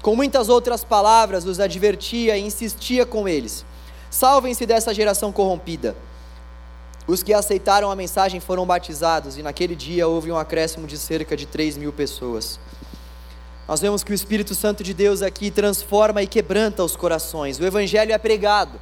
[0.00, 3.66] Com muitas outras palavras, os advertia e insistia com eles
[4.10, 5.94] Salvem-se dessa geração corrompida.
[7.06, 11.36] Os que aceitaram a mensagem foram batizados, e naquele dia houve um acréscimo de cerca
[11.36, 12.58] de 3 mil pessoas.
[13.66, 17.58] Nós vemos que o Espírito Santo de Deus aqui transforma e quebranta os corações.
[17.58, 18.80] O Evangelho é pregado.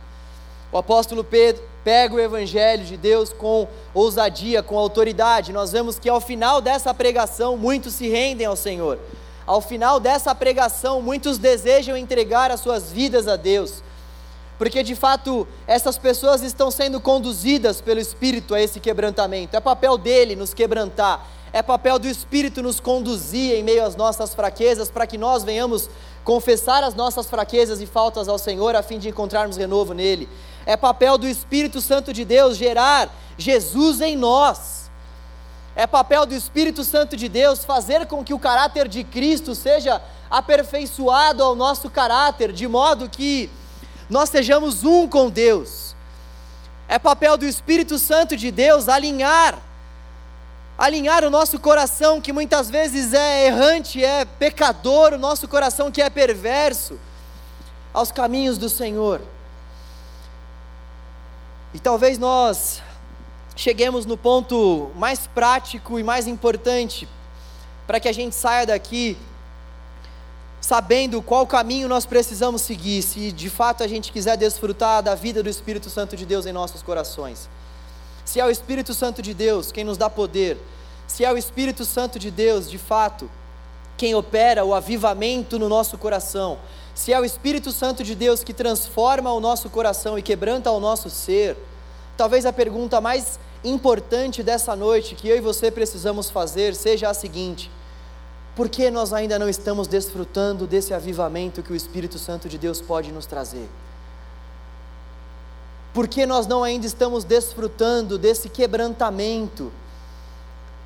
[0.71, 5.53] O apóstolo Pedro pega o Evangelho de Deus com ousadia, com autoridade.
[5.53, 8.99] Nós vemos que ao final dessa pregação, muitos se rendem ao Senhor.
[9.45, 13.83] Ao final dessa pregação, muitos desejam entregar as suas vidas a Deus
[14.59, 19.57] porque de fato essas pessoas estão sendo conduzidas pelo Espírito a esse quebrantamento.
[19.57, 24.35] É papel dele nos quebrantar, é papel do Espírito nos conduzir em meio às nossas
[24.35, 25.89] fraquezas, para que nós venhamos
[26.25, 30.29] confessar as nossas fraquezas e faltas ao Senhor, a fim de encontrarmos renovo nele.
[30.67, 34.91] É papel do Espírito Santo de Deus gerar Jesus em nós.
[35.77, 40.03] É papel do Espírito Santo de Deus fazer com que o caráter de Cristo seja
[40.29, 43.49] aperfeiçoado ao nosso caráter, de modo que
[44.09, 45.95] nós sejamos um com Deus.
[46.89, 49.59] É papel do Espírito Santo de Deus alinhar,
[50.79, 56.01] alinhar o nosso coração que muitas vezes é errante, é pecador, o nosso coração que
[56.01, 56.99] é perverso,
[57.93, 59.21] aos caminhos do Senhor.
[61.75, 62.81] E talvez nós
[63.57, 67.09] cheguemos no ponto mais prático e mais importante
[67.87, 69.17] para que a gente saia daqui
[70.67, 75.41] sabendo qual caminho nós precisamos seguir, se de fato a gente quiser desfrutar da vida
[75.41, 77.49] do Espírito Santo de Deus em nossos corações.
[78.25, 80.59] Se é o Espírito Santo de Deus quem nos dá poder,
[81.07, 83.31] se é o Espírito Santo de Deus, de fato,
[83.97, 86.59] quem opera o avivamento no nosso coração,
[86.97, 90.81] se é o Espírito Santo de Deus que transforma o nosso coração e quebranta o
[90.81, 91.57] nosso ser,
[92.17, 97.15] talvez a pergunta mais importante dessa noite que eu e você precisamos fazer seja a
[97.15, 97.71] seguinte:
[98.57, 102.81] por que nós ainda não estamos desfrutando desse avivamento que o Espírito Santo de Deus
[102.81, 103.69] pode nos trazer?
[105.93, 109.71] Por que nós não ainda estamos desfrutando desse quebrantamento,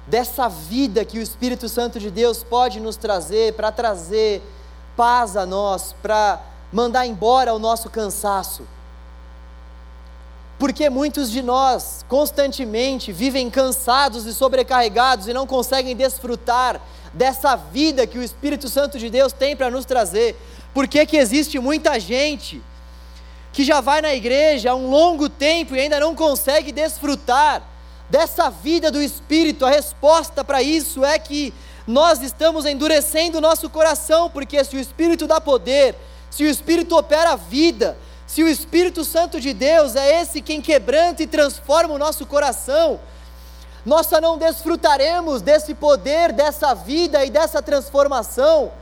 [0.05, 4.43] dessa vida que o Espírito Santo de Deus pode nos trazer, para trazer
[4.97, 6.41] paz a nós, para
[6.73, 8.65] mandar embora o nosso cansaço?
[10.59, 16.81] Porque muitos de nós constantemente vivem cansados e sobrecarregados e não conseguem desfrutar
[17.13, 20.37] dessa vida que o Espírito Santo de Deus tem para nos trazer.
[20.73, 22.63] Por que, que existe muita gente
[23.53, 27.63] que já vai na igreja há um longo tempo e ainda não consegue desfrutar
[28.09, 29.67] dessa vida do Espírito?
[29.67, 31.53] A resposta para isso é que
[31.87, 35.97] nós estamos endurecendo o nosso coração, porque se o Espírito dá poder,
[36.31, 40.63] se o Espírito opera a vida, se o Espírito Santo de Deus é esse quem
[40.63, 43.01] quebranta e transforma o nosso coração,
[43.85, 48.73] nós só não desfrutaremos desse poder, dessa vida e dessa transformação,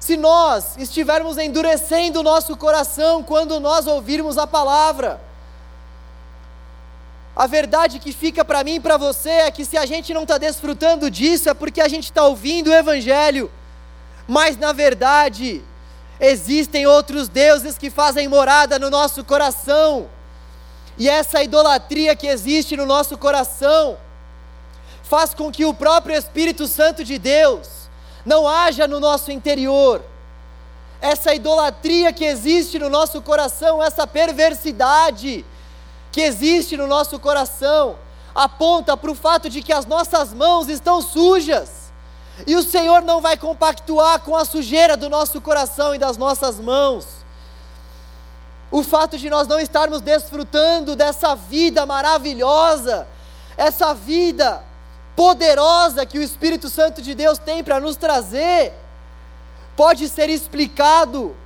[0.00, 5.20] se nós estivermos endurecendo o nosso coração quando nós ouvirmos a palavra.
[7.34, 10.22] A verdade que fica para mim e para você é que se a gente não
[10.22, 13.50] está desfrutando disso é porque a gente está ouvindo o Evangelho,
[14.26, 15.62] mas na verdade,
[16.20, 20.08] existem outros deuses que fazem morada no nosso coração.
[20.98, 23.96] E essa idolatria que existe no nosso coração
[25.02, 27.68] faz com que o próprio Espírito Santo de Deus
[28.24, 30.02] não haja no nosso interior.
[31.00, 35.44] Essa idolatria que existe no nosso coração, essa perversidade
[36.12, 37.98] que existe no nosso coração,
[38.34, 41.92] aponta para o fato de que as nossas mãos estão sujas.
[42.46, 46.58] E o Senhor não vai compactuar com a sujeira do nosso coração e das nossas
[46.58, 47.21] mãos.
[48.72, 53.06] O fato de nós não estarmos desfrutando dessa vida maravilhosa,
[53.54, 54.64] essa vida
[55.14, 58.72] poderosa que o Espírito Santo de Deus tem para nos trazer,
[59.76, 61.36] pode ser explicado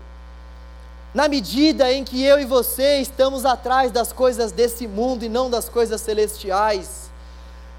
[1.12, 5.50] na medida em que eu e você estamos atrás das coisas desse mundo e não
[5.50, 7.10] das coisas celestiais.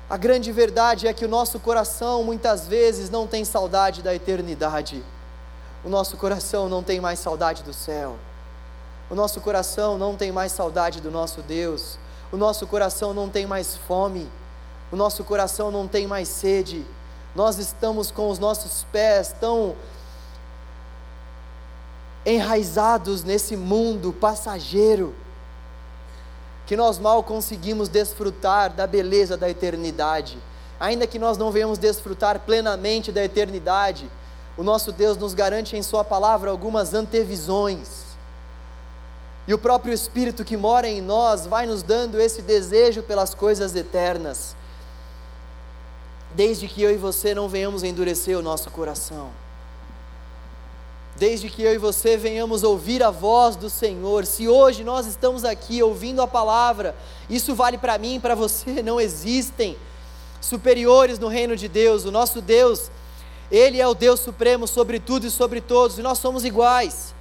[0.09, 5.01] A grande verdade é que o nosso coração muitas vezes não tem saudade da eternidade.
[5.85, 8.17] O nosso coração não tem mais saudade do céu.
[9.09, 11.97] O nosso coração não tem mais saudade do nosso Deus.
[12.31, 14.29] O nosso coração não tem mais fome.
[14.91, 16.85] O nosso coração não tem mais sede.
[17.35, 19.75] Nós estamos com os nossos pés tão
[22.25, 25.15] enraizados nesse mundo passageiro,
[26.65, 30.37] que nós mal conseguimos desfrutar da beleza da eternidade.
[30.77, 34.09] Ainda que nós não venhamos desfrutar plenamente da eternidade,
[34.57, 38.06] o nosso Deus nos garante em Sua palavra algumas antevisões.
[39.47, 43.75] E o próprio Espírito que mora em nós vai nos dando esse desejo pelas coisas
[43.75, 44.55] eternas,
[46.35, 49.31] desde que eu e você não venhamos endurecer o nosso coração
[51.17, 54.25] desde que eu e você venhamos ouvir a voz do Senhor.
[54.25, 56.95] Se hoje nós estamos aqui ouvindo a palavra,
[57.29, 58.81] isso vale para mim e para você.
[58.83, 59.75] Não existem
[60.39, 62.05] superiores no reino de Deus.
[62.05, 62.91] O nosso Deus,
[63.51, 67.15] Ele é o Deus supremo sobre tudo e sobre todos, e nós somos iguais.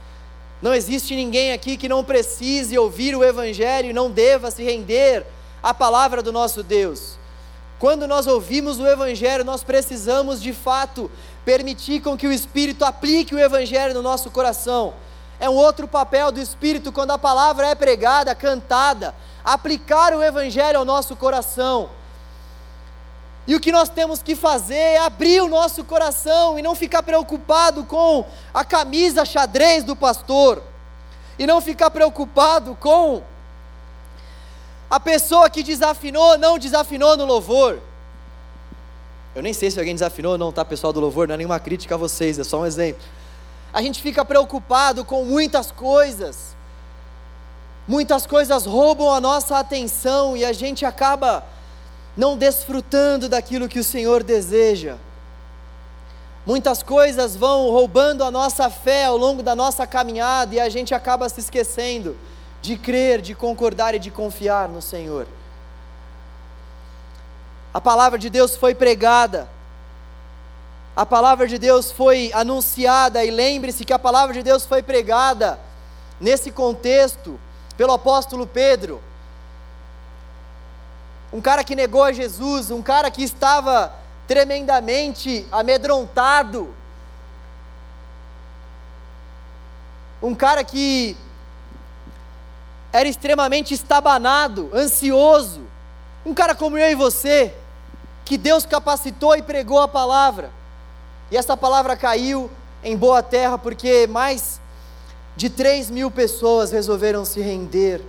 [0.60, 5.26] Não existe ninguém aqui que não precise ouvir o Evangelho e não deva se render
[5.62, 7.18] à palavra do nosso Deus.
[7.78, 11.10] Quando nós ouvimos o Evangelho, nós precisamos de fato
[11.44, 14.94] permitir com que o Espírito aplique o Evangelho no nosso coração.
[15.38, 19.14] É um outro papel do Espírito quando a palavra é pregada, cantada,
[19.44, 21.90] aplicar o Evangelho ao nosso coração.
[23.46, 27.02] E o que nós temos que fazer é abrir o nosso coração e não ficar
[27.02, 30.62] preocupado com a camisa xadrez do pastor,
[31.38, 33.22] e não ficar preocupado com
[34.90, 37.78] a pessoa que desafinou, não desafinou no louvor.
[39.34, 41.28] Eu nem sei se alguém desafinou ou não, tá, pessoal do louvor?
[41.28, 43.02] Não é nenhuma crítica a vocês, é só um exemplo.
[43.72, 46.56] A gente fica preocupado com muitas coisas,
[47.86, 51.44] muitas coisas roubam a nossa atenção e a gente acaba
[52.16, 54.96] não desfrutando daquilo que o Senhor deseja.
[56.46, 60.94] Muitas coisas vão roubando a nossa fé ao longo da nossa caminhada e a gente
[60.94, 62.16] acaba se esquecendo
[62.62, 65.26] de crer, de concordar e de confiar no Senhor
[67.76, 69.46] a palavra de Deus foi pregada,
[70.96, 75.60] a palavra de Deus foi anunciada, e lembre-se que a palavra de Deus foi pregada
[76.18, 77.38] nesse contexto
[77.76, 79.02] pelo apóstolo Pedro.
[81.32, 83.92] Um cara que negou a Jesus, um cara que estava
[84.26, 86.74] tremendamente amedrontado,
[90.22, 91.16] um cara que
[92.92, 95.60] era extremamente estabanado, ansioso,
[96.24, 97.54] um cara como eu e você,
[98.24, 100.50] que Deus capacitou e pregou a palavra.
[101.30, 102.50] E essa palavra caiu
[102.82, 104.60] em boa terra, porque mais
[105.36, 108.02] de 3 mil pessoas resolveram se render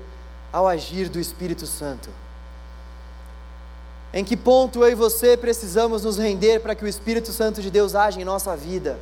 [0.51, 2.09] ao agir do Espírito Santo.
[4.17, 7.69] Em que ponto eu e você precisamos nos render para que o Espírito Santo de
[7.69, 8.97] Deus age em nossa vida?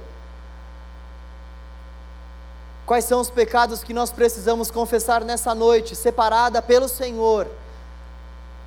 [2.86, 7.48] Quais são os pecados que nós precisamos confessar nessa noite, separada pelo Senhor,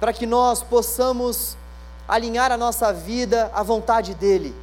[0.00, 1.54] para que nós possamos
[2.08, 4.54] alinhar a nossa vida à vontade dEle?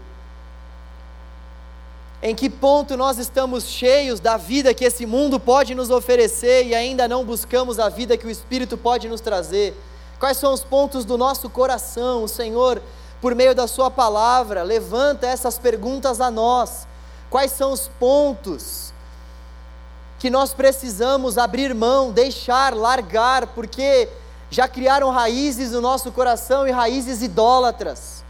[2.19, 6.73] Em que ponto nós estamos cheios da vida que esse mundo pode nos oferecer e
[6.73, 9.77] ainda não buscamos a vida que o Espírito pode nos trazer?
[10.19, 12.23] Quais são os pontos do nosso coração?
[12.23, 12.81] O Senhor,
[13.21, 16.87] por meio da Sua palavra, levanta essas perguntas a nós.
[17.29, 18.93] Quais são os pontos
[20.19, 24.09] que nós precisamos abrir mão, deixar, largar, porque
[24.49, 28.23] já criaram raízes no nosso coração e raízes idólatras.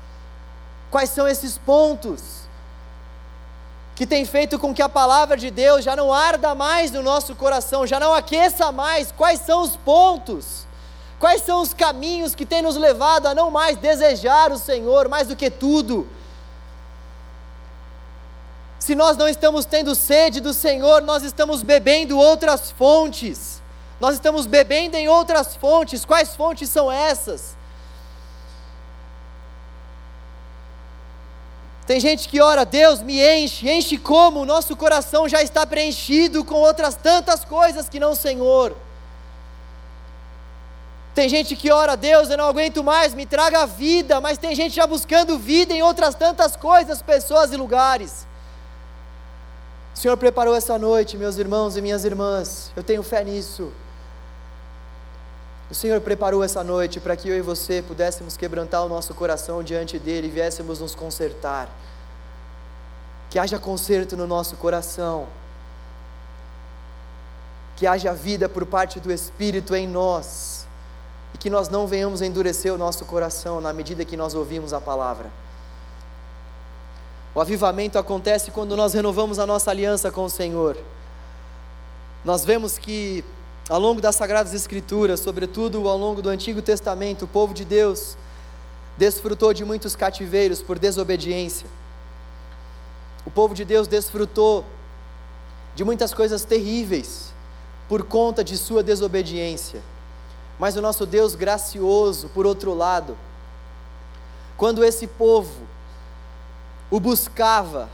[0.90, 2.22] Quais são esses pontos
[3.96, 7.36] que tem feito com que a palavra de Deus já não arda mais no nosso
[7.36, 9.12] coração, já não aqueça mais?
[9.12, 10.65] Quais são os pontos?
[11.26, 15.28] Quais são os caminhos que têm nos levado a não mais desejar o Senhor mais
[15.28, 16.08] do que tudo?
[18.78, 23.60] Se nós não estamos tendo sede do Senhor, nós estamos bebendo outras fontes.
[24.00, 26.06] Nós estamos bebendo em outras fontes.
[26.06, 27.58] Quais fontes são essas?
[31.88, 34.42] Tem gente que ora, Deus me enche, enche como?
[34.42, 38.85] O nosso coração já está preenchido com outras tantas coisas que não o Senhor.
[41.16, 44.76] Tem gente que ora Deus, eu não aguento mais, me traga vida, mas tem gente
[44.76, 48.28] já buscando vida em outras tantas coisas, pessoas e lugares.
[49.96, 53.72] O Senhor preparou essa noite, meus irmãos e minhas irmãs, eu tenho fé nisso.
[55.72, 59.64] O Senhor preparou essa noite para que eu e você pudéssemos quebrantar o nosso coração
[59.64, 61.70] diante dEle e viéssemos nos consertar.
[63.30, 65.28] Que haja conserto no nosso coração.
[67.78, 70.55] Que haja vida por parte do Espírito em nós.
[71.46, 75.30] Que nós não venhamos endurecer o nosso coração na medida que nós ouvimos a palavra.
[77.36, 80.76] O avivamento acontece quando nós renovamos a nossa aliança com o Senhor.
[82.24, 83.24] Nós vemos que
[83.70, 88.18] ao longo das Sagradas Escrituras, sobretudo ao longo do Antigo Testamento, o povo de Deus
[88.98, 91.68] desfrutou de muitos cativeiros por desobediência.
[93.24, 94.66] O povo de Deus desfrutou
[95.76, 97.32] de muitas coisas terríveis
[97.88, 99.94] por conta de sua desobediência.
[100.58, 103.18] Mas o nosso Deus gracioso, por outro lado,
[104.58, 105.68] quando esse povo
[106.90, 107.90] o buscava,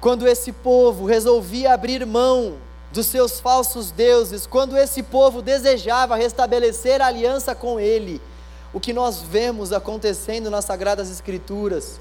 [0.00, 2.56] quando esse povo resolvia abrir mão
[2.92, 8.20] dos seus falsos deuses, quando esse povo desejava restabelecer a aliança com ele,
[8.72, 11.98] o que nós vemos acontecendo nas Sagradas Escrituras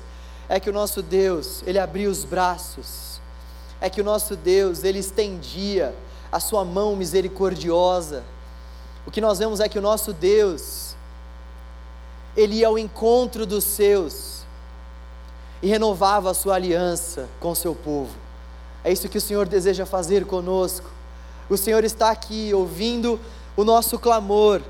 [0.50, 3.22] é que o nosso Deus, ele abriu os braços,
[3.80, 5.96] é que o nosso Deus, ele estendia
[6.32, 8.24] a sua mão misericordiosa.
[9.06, 10.96] O que nós vemos é que o nosso Deus,
[12.36, 14.44] ele ia ao encontro dos seus
[15.62, 18.16] e renovava a sua aliança com o seu povo.
[18.84, 20.90] É isso que o Senhor deseja fazer conosco.
[21.50, 23.20] O Senhor está aqui ouvindo
[23.56, 24.62] o nosso clamor,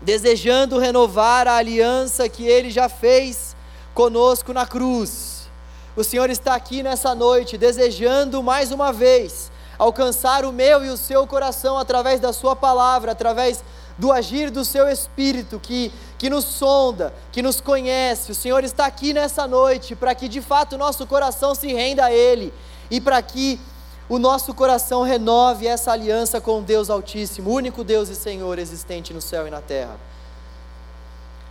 [0.00, 3.56] desejando renovar a aliança que Ele já fez
[3.94, 5.48] conosco na cruz.
[5.96, 10.96] O Senhor está aqui nessa noite, desejando mais uma vez alcançar o meu e o
[10.96, 13.62] seu coração através da Sua palavra, através
[13.96, 18.32] do agir do Seu Espírito que, que nos sonda, que nos conhece.
[18.32, 22.06] O Senhor está aqui nessa noite para que de fato o nosso coração se renda
[22.06, 22.52] a Ele
[22.90, 23.60] e para que
[24.08, 29.20] o nosso coração renove essa aliança com Deus Altíssimo, único Deus e Senhor existente no
[29.20, 29.96] céu e na terra.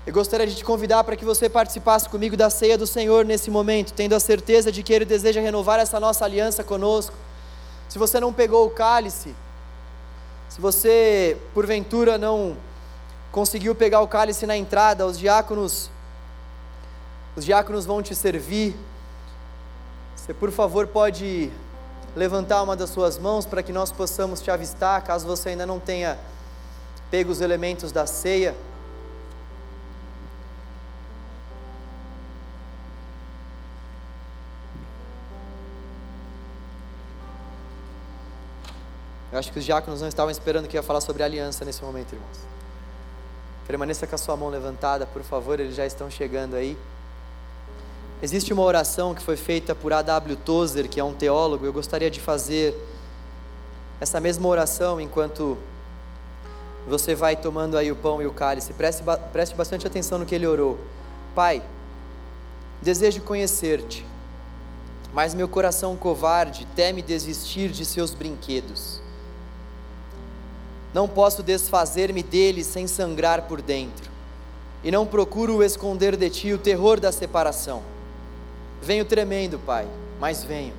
[0.06, 3.50] Eu gostaria de te convidar para que você participasse comigo da ceia do Senhor nesse
[3.50, 7.16] momento, tendo a certeza de que Ele deseja renovar essa nossa aliança conosco.
[7.90, 9.36] Se você não pegou o cálice,
[10.50, 12.58] se você porventura não
[13.32, 15.90] conseguiu pegar o cálice na entrada, os diáconos
[17.36, 18.76] os diáconos vão te servir.
[20.16, 21.52] Você, por favor, pode
[22.16, 25.80] levantar uma das suas mãos para que nós possamos te avistar, caso você ainda não
[25.80, 26.20] tenha
[27.10, 28.56] pego os elementos da ceia.
[39.34, 42.14] Eu acho que os diáconos não estavam esperando que ia falar sobre aliança nesse momento,
[42.14, 42.38] irmãos.
[43.66, 46.78] Permaneça com a sua mão levantada, por favor, eles já estão chegando aí.
[48.22, 50.36] Existe uma oração que foi feita por A.W.
[50.36, 51.66] Tozer, que é um teólogo.
[51.66, 52.76] Eu gostaria de fazer
[54.00, 55.58] essa mesma oração enquanto
[56.88, 58.72] você vai tomando aí o pão e o cálice.
[58.74, 60.78] Preste, preste bastante atenção no que ele orou.
[61.34, 61.64] Pai,
[62.84, 64.06] desejo conhecer-te,
[65.12, 69.02] mas meu coração covarde teme desistir de seus brinquedos.
[70.94, 74.12] Não posso desfazer-me deles sem sangrar por dentro,
[74.84, 77.94] e não procuro esconder de ti o terror da separação
[78.84, 79.88] Venho tremendo, Pai,
[80.20, 80.74] mas venho.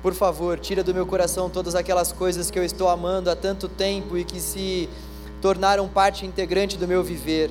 [0.00, 3.68] Por favor, tira do meu coração todas aquelas coisas que eu estou amando há tanto
[3.68, 4.88] tempo e que se
[5.42, 7.50] tornaram parte integrante do meu viver,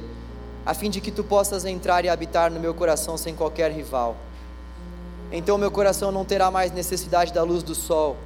[0.66, 4.18] a fim de que tu possas entrar e habitar no meu coração sem qualquer rival.
[5.32, 8.18] Então meu coração não terá mais necessidade da luz do sol,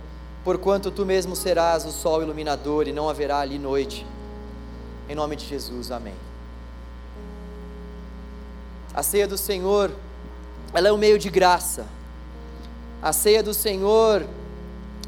[0.43, 4.05] porquanto tu mesmo serás o sol iluminador e não haverá ali noite.
[5.07, 6.15] Em nome de Jesus, amém.
[8.93, 9.91] A ceia do Senhor
[10.73, 11.85] ela é um meio de graça.
[12.99, 14.25] A ceia do Senhor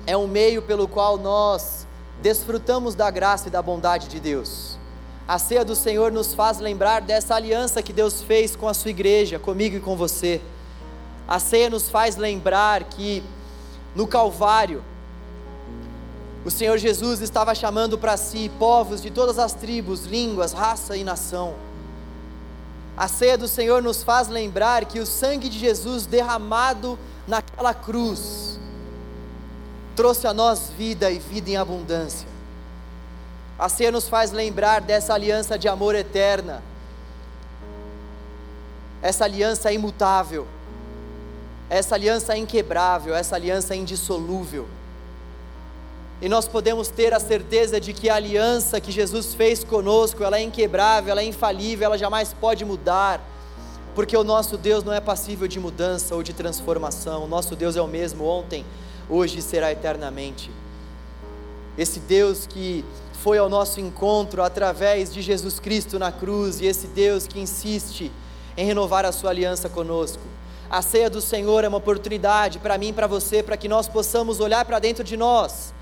[0.06, 1.88] é um meio pelo qual nós
[2.22, 4.78] desfrutamos da graça e da bondade de Deus.
[5.28, 8.92] A ceia do Senhor nos faz lembrar dessa aliança que Deus fez com a sua
[8.92, 10.40] igreja, comigo e com você.
[11.28, 13.24] A ceia nos faz lembrar que
[13.96, 14.84] no Calvário,
[16.46, 21.04] o Senhor Jesus estava chamando para si povos de todas as tribos, línguas, raça e
[21.04, 21.56] nação.
[22.96, 28.60] A ceia do Senhor nos faz lembrar que o sangue de Jesus derramado naquela cruz
[29.96, 32.28] trouxe a nós vida e vida em abundância.
[33.58, 36.62] A ceia nos faz lembrar dessa aliança de amor eterna,
[39.02, 40.46] essa aliança imutável,
[41.72, 44.68] essa aliança inquebrável, essa aliança indissolúvel.
[46.22, 50.38] E nós podemos ter a certeza de que a aliança que Jesus fez conosco, ela
[50.38, 53.22] é inquebrável, ela é infalível, ela jamais pode mudar,
[53.94, 57.26] porque o nosso Deus não é passível de mudança ou de transformação.
[57.26, 58.66] O nosso Deus é o mesmo ontem,
[59.10, 60.50] hoje e será eternamente.
[61.78, 66.88] Esse Deus que foi ao nosso encontro através de Jesus Cristo na cruz e esse
[66.88, 68.10] Deus que insiste
[68.56, 70.24] em renovar a sua aliança conosco.
[70.70, 73.90] A ceia do Senhor é uma oportunidade para mim e para você, para que nós
[73.90, 75.75] possamos olhar para dentro de nós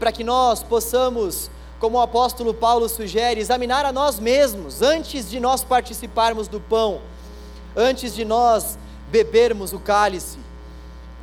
[0.00, 5.38] para que nós possamos, como o apóstolo Paulo sugere, examinar a nós mesmos antes de
[5.38, 7.02] nós participarmos do pão,
[7.76, 8.78] antes de nós
[9.08, 10.38] bebermos o cálice.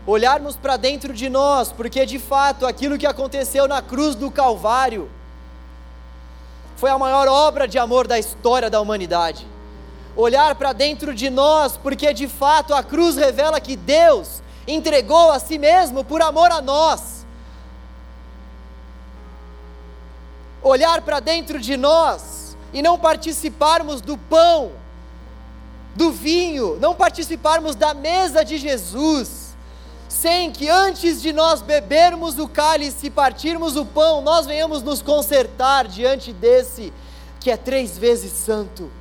[0.05, 5.09] Olharmos para dentro de nós, porque de fato aquilo que aconteceu na cruz do Calvário
[6.75, 9.45] foi a maior obra de amor da história da humanidade.
[10.15, 15.39] Olhar para dentro de nós, porque de fato a cruz revela que Deus entregou a
[15.39, 17.16] si mesmo por amor a nós
[20.67, 24.71] olhar para dentro de nós e não participarmos do pão,
[25.95, 29.55] do vinho, não participarmos da mesa de Jesus,
[30.07, 35.01] sem que antes de nós bebermos o cálice e partirmos o pão, nós venhamos nos
[35.01, 36.93] consertar diante desse
[37.39, 38.91] que é três vezes santo.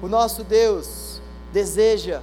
[0.00, 1.20] O nosso Deus
[1.52, 2.22] deseja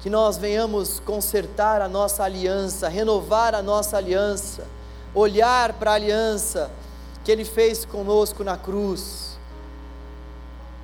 [0.00, 4.64] que nós venhamos consertar a nossa aliança, renovar a nossa aliança,
[5.14, 6.70] olhar para a aliança
[7.24, 9.36] que Ele fez conosco na cruz.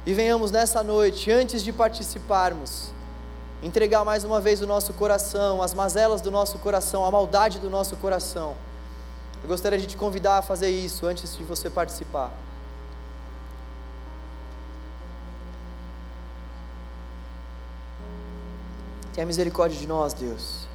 [0.05, 2.93] E venhamos nessa noite, antes de participarmos,
[3.62, 7.71] entregar mais uma vez o nosso coração, as mazelas do nosso coração, a maldade do
[7.71, 8.55] nosso coração.
[9.43, 12.33] Eu gostaria de te convidar a fazer isso antes de você participar.
[19.15, 20.67] Tenha misericórdia de nós, Deus.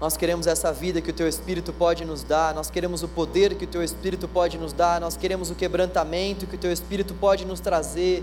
[0.00, 3.54] Nós queremos essa vida que o Teu Espírito pode nos dar, nós queremos o poder
[3.54, 7.14] que o Teu Espírito pode nos dar, nós queremos o quebrantamento que o Teu Espírito
[7.14, 8.22] pode nos trazer,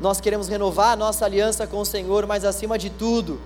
[0.00, 3.40] nós queremos renovar a nossa aliança com o Senhor, mas acima de tudo,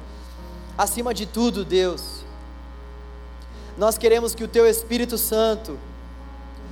[0.76, 2.24] acima de tudo, Deus,
[3.76, 5.78] nós queremos que o Teu Espírito Santo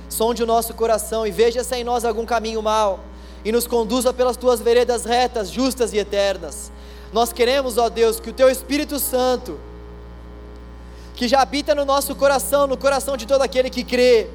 [0.07, 2.99] sonde o nosso coração e veja se em nós algum caminho mal
[3.43, 6.71] e nos conduza pelas tuas veredas retas, justas e eternas.
[7.11, 9.59] Nós queremos, ó Deus, que o teu Espírito Santo,
[11.15, 14.29] que já habita no nosso coração, no coração de todo aquele que crê,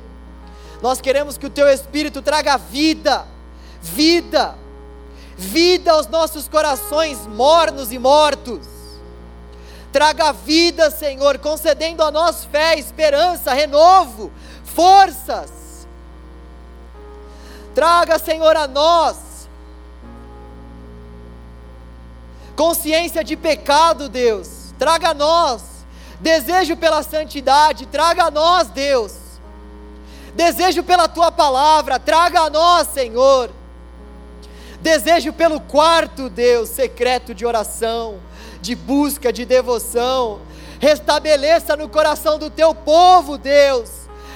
[0.83, 3.27] nós queremos que o teu Espírito traga vida,
[3.81, 4.55] vida,
[5.37, 8.67] vida aos nossos corações mornos e mortos.
[9.93, 14.31] Traga vida, Senhor, concedendo a nós fé, esperança, renovo,
[14.65, 15.66] forças
[17.77, 19.27] Traga, Senhor, a nós
[22.57, 24.73] consciência de pecado, Deus.
[24.79, 25.63] Traga a nós
[26.21, 27.85] desejo pela santidade.
[27.87, 29.13] Traga a nós, Deus.
[30.35, 31.99] Desejo pela tua palavra.
[31.99, 33.51] Traga a nós, Senhor.
[34.81, 38.21] Desejo pelo quarto, Deus, secreto de oração,
[38.63, 40.41] de busca, de devoção.
[40.81, 43.91] Restabeleça no coração do teu povo, Deus,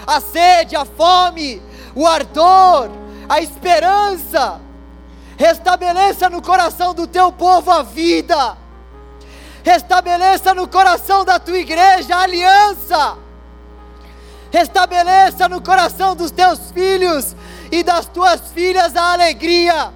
[0.07, 1.63] a sede, a fome,
[1.95, 3.00] o ardor
[3.31, 4.61] a esperança.
[5.37, 8.59] Restabeleça no coração do teu povo a vida.
[9.63, 13.17] Restabeleça no coração da tua igreja a aliança.
[14.51, 17.37] Restabeleça no coração dos teus filhos
[17.71, 19.95] e das tuas filhas a alegria.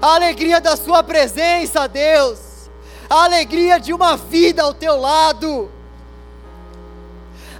[0.00, 2.70] A alegria da sua presença, Deus.
[3.10, 5.70] A alegria de uma vida ao teu lado.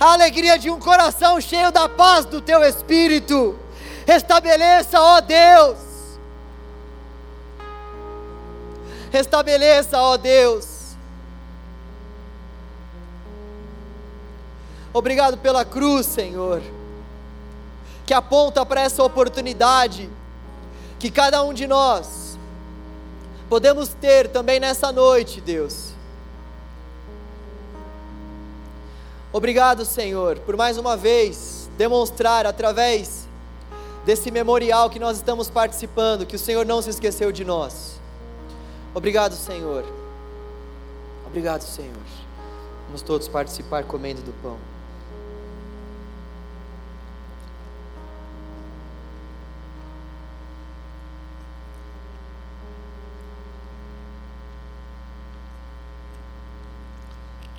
[0.01, 3.62] A alegria de um coração cheio da paz do teu espírito
[4.07, 5.79] Restabeleça, ó Deus.
[9.11, 10.95] Restabeleça, ó Deus.
[14.93, 16.63] Obrigado pela cruz, Senhor,
[18.05, 20.11] que aponta para essa oportunidade
[20.99, 22.39] que cada um de nós
[23.49, 25.93] podemos ter também nessa noite, Deus.
[29.33, 33.22] Obrigado, Senhor, por mais uma vez demonstrar através
[34.05, 38.01] desse memorial que nós estamos participando, que o Senhor não se esqueceu de nós.
[38.95, 39.85] Obrigado, Senhor.
[41.27, 41.97] Obrigado, Senhor.
[42.87, 44.59] Vamos todos participar comendo do pão.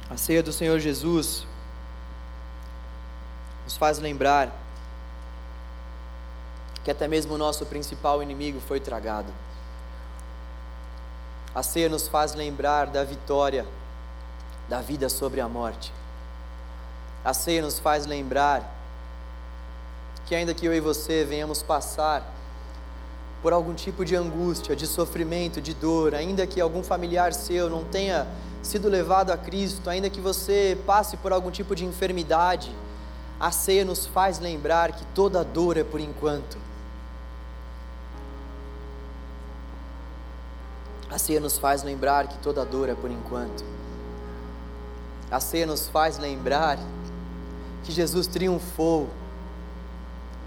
[0.10, 1.48] A ceia do Senhor Jesus
[3.64, 4.63] nos faz lembrar
[6.84, 9.32] que até mesmo o nosso principal inimigo foi tragado.
[11.56, 13.66] A ceia nos faz lembrar da vitória
[14.68, 15.94] da vida sobre a morte.
[17.24, 18.76] A ceia nos faz lembrar
[20.26, 22.34] que, ainda que eu e você venhamos passar
[23.42, 27.84] por algum tipo de angústia, de sofrimento, de dor, ainda que algum familiar seu não
[27.84, 28.26] tenha
[28.62, 32.74] sido levado a Cristo, ainda que você passe por algum tipo de enfermidade,
[33.40, 36.58] a ceia nos faz lembrar que toda dor é por enquanto.
[41.14, 43.64] A ceia nos faz lembrar que toda dor é por enquanto.
[45.30, 46.80] A ceia nos faz lembrar
[47.84, 49.08] que Jesus triunfou,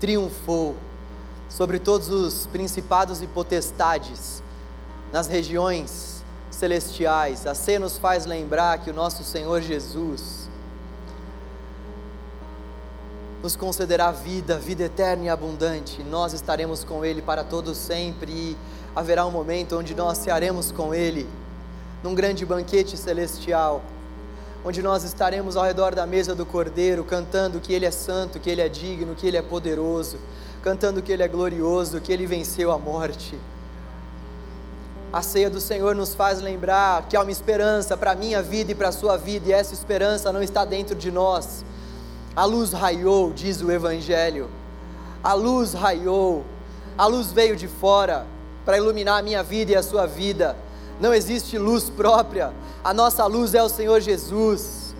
[0.01, 0.75] triunfou
[1.49, 4.43] sobre todos os principados e potestades
[5.12, 7.47] nas regiões celestiais.
[7.47, 10.49] A ceia nos faz lembrar que o nosso Senhor Jesus
[13.41, 16.03] nos concederá vida, vida eterna e abundante.
[16.03, 18.57] Nós estaremos com Ele para todos sempre e
[18.97, 21.28] haverá um momento onde nós cearemos com Ele
[22.03, 23.82] num grande banquete celestial,
[24.64, 28.49] onde nós estaremos ao redor da mesa do Cordeiro, cantando que Ele é santo, que
[28.49, 30.16] Ele é digno, que Ele é poderoso,
[30.62, 33.38] cantando que Ele é glorioso, que Ele venceu a morte.
[35.12, 38.72] A ceia do Senhor nos faz lembrar que há uma esperança para a minha vida
[38.72, 41.64] e para a sua vida, e essa esperança não está dentro de nós.
[42.34, 44.49] A luz raiou, diz o Evangelho.
[45.22, 46.44] A luz raiou,
[46.97, 48.26] a luz veio de fora
[48.67, 50.57] para iluminar a minha vida e a sua vida.
[51.01, 52.53] Não existe luz própria,
[52.83, 54.95] a nossa luz é o Senhor Jesus.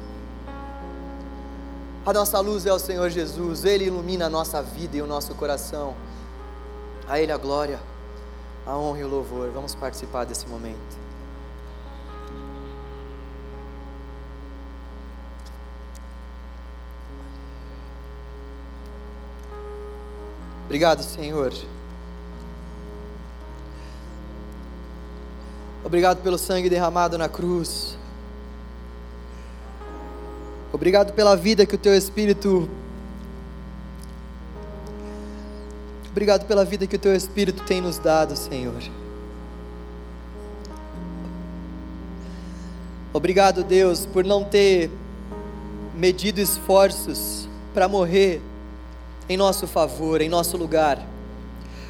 [2.07, 5.35] A nossa luz é o Senhor Jesus, Ele ilumina a nossa vida e o nosso
[5.35, 5.95] coração.
[7.09, 7.81] A Ele a glória,
[8.65, 9.51] a honra e o louvor.
[9.51, 11.07] Vamos participar desse momento.
[20.67, 21.53] Obrigado, Senhor.
[25.87, 27.97] Obrigado pelo sangue derramado na cruz.
[30.73, 32.69] Obrigado pela vida que o teu Espírito.
[36.11, 38.83] Obrigado pela vida que o teu Espírito tem nos dado, Senhor.
[43.13, 44.91] Obrigado, Deus, por não ter
[45.95, 48.43] medido esforços para morrer
[49.29, 51.01] em nosso favor, em nosso lugar.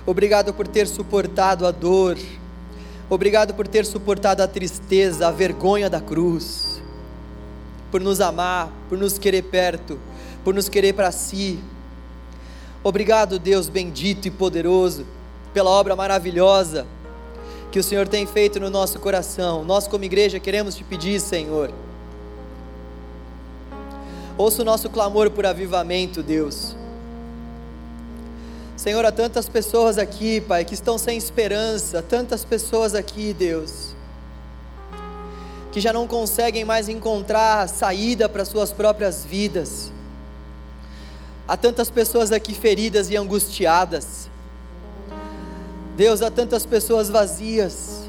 [0.04, 2.18] Obrigado por ter suportado a dor.
[3.08, 6.76] Obrigado por ter suportado a tristeza, a vergonha da cruz
[7.90, 9.98] por nos amar, por nos querer perto,
[10.44, 11.58] por nos querer para si.
[12.82, 15.06] Obrigado, Deus bendito e poderoso,
[15.52, 16.86] pela obra maravilhosa
[17.72, 19.64] que o Senhor tem feito no nosso coração.
[19.64, 21.70] Nós, como igreja, queremos te pedir, Senhor.
[24.38, 26.65] Ouça o nosso clamor por avivamento, Deus.
[28.76, 33.96] Senhor, há tantas pessoas aqui, Pai, que estão sem esperança, tantas pessoas aqui, Deus
[35.76, 39.92] que já não conseguem mais encontrar saída para suas próprias vidas.
[41.46, 44.30] Há tantas pessoas aqui feridas e angustiadas.
[45.94, 48.08] Deus, há tantas pessoas vazias.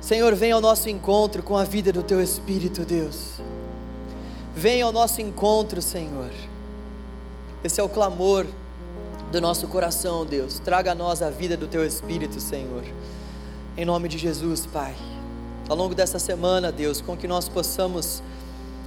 [0.00, 3.42] Senhor, vem ao nosso encontro com a vida do Teu Espírito, Deus.
[4.56, 6.30] Vem ao nosso encontro, Senhor.
[7.62, 8.46] Esse é o clamor
[9.30, 10.58] do nosso coração, Deus.
[10.58, 12.82] Traga a nós a vida do Teu Espírito, Senhor.
[13.76, 14.96] Em nome de Jesus, Pai.
[15.68, 18.22] Ao longo dessa semana, Deus, com que nós possamos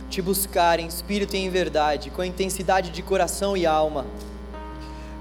[0.09, 4.07] te buscar em espírito e em verdade, com intensidade de coração e alma.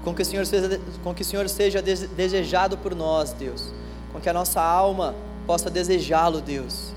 [0.03, 3.71] Com que o Senhor seja, com que o Senhor seja desejado por nós, Deus.
[4.11, 5.13] Com que a nossa alma
[5.45, 6.91] possa desejá-lo, Deus.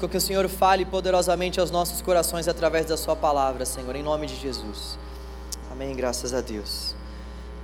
[0.00, 4.02] Com que o Senhor fale poderosamente aos nossos corações através da Sua palavra, Senhor, em
[4.02, 4.98] nome de Jesus.
[5.76, 5.94] Amém.
[5.94, 6.94] Graças a Deus.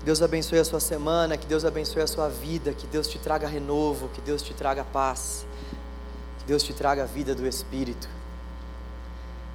[0.05, 3.49] Deus abençoe a sua semana, que Deus abençoe a sua vida, que Deus te traga
[3.49, 5.47] renovo, que Deus te traga paz,
[6.39, 8.07] que Deus te traga a vida do Espírito.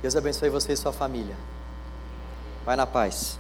[0.02, 1.36] Deus abençoe você e sua família.
[2.66, 3.38] Vai na paz.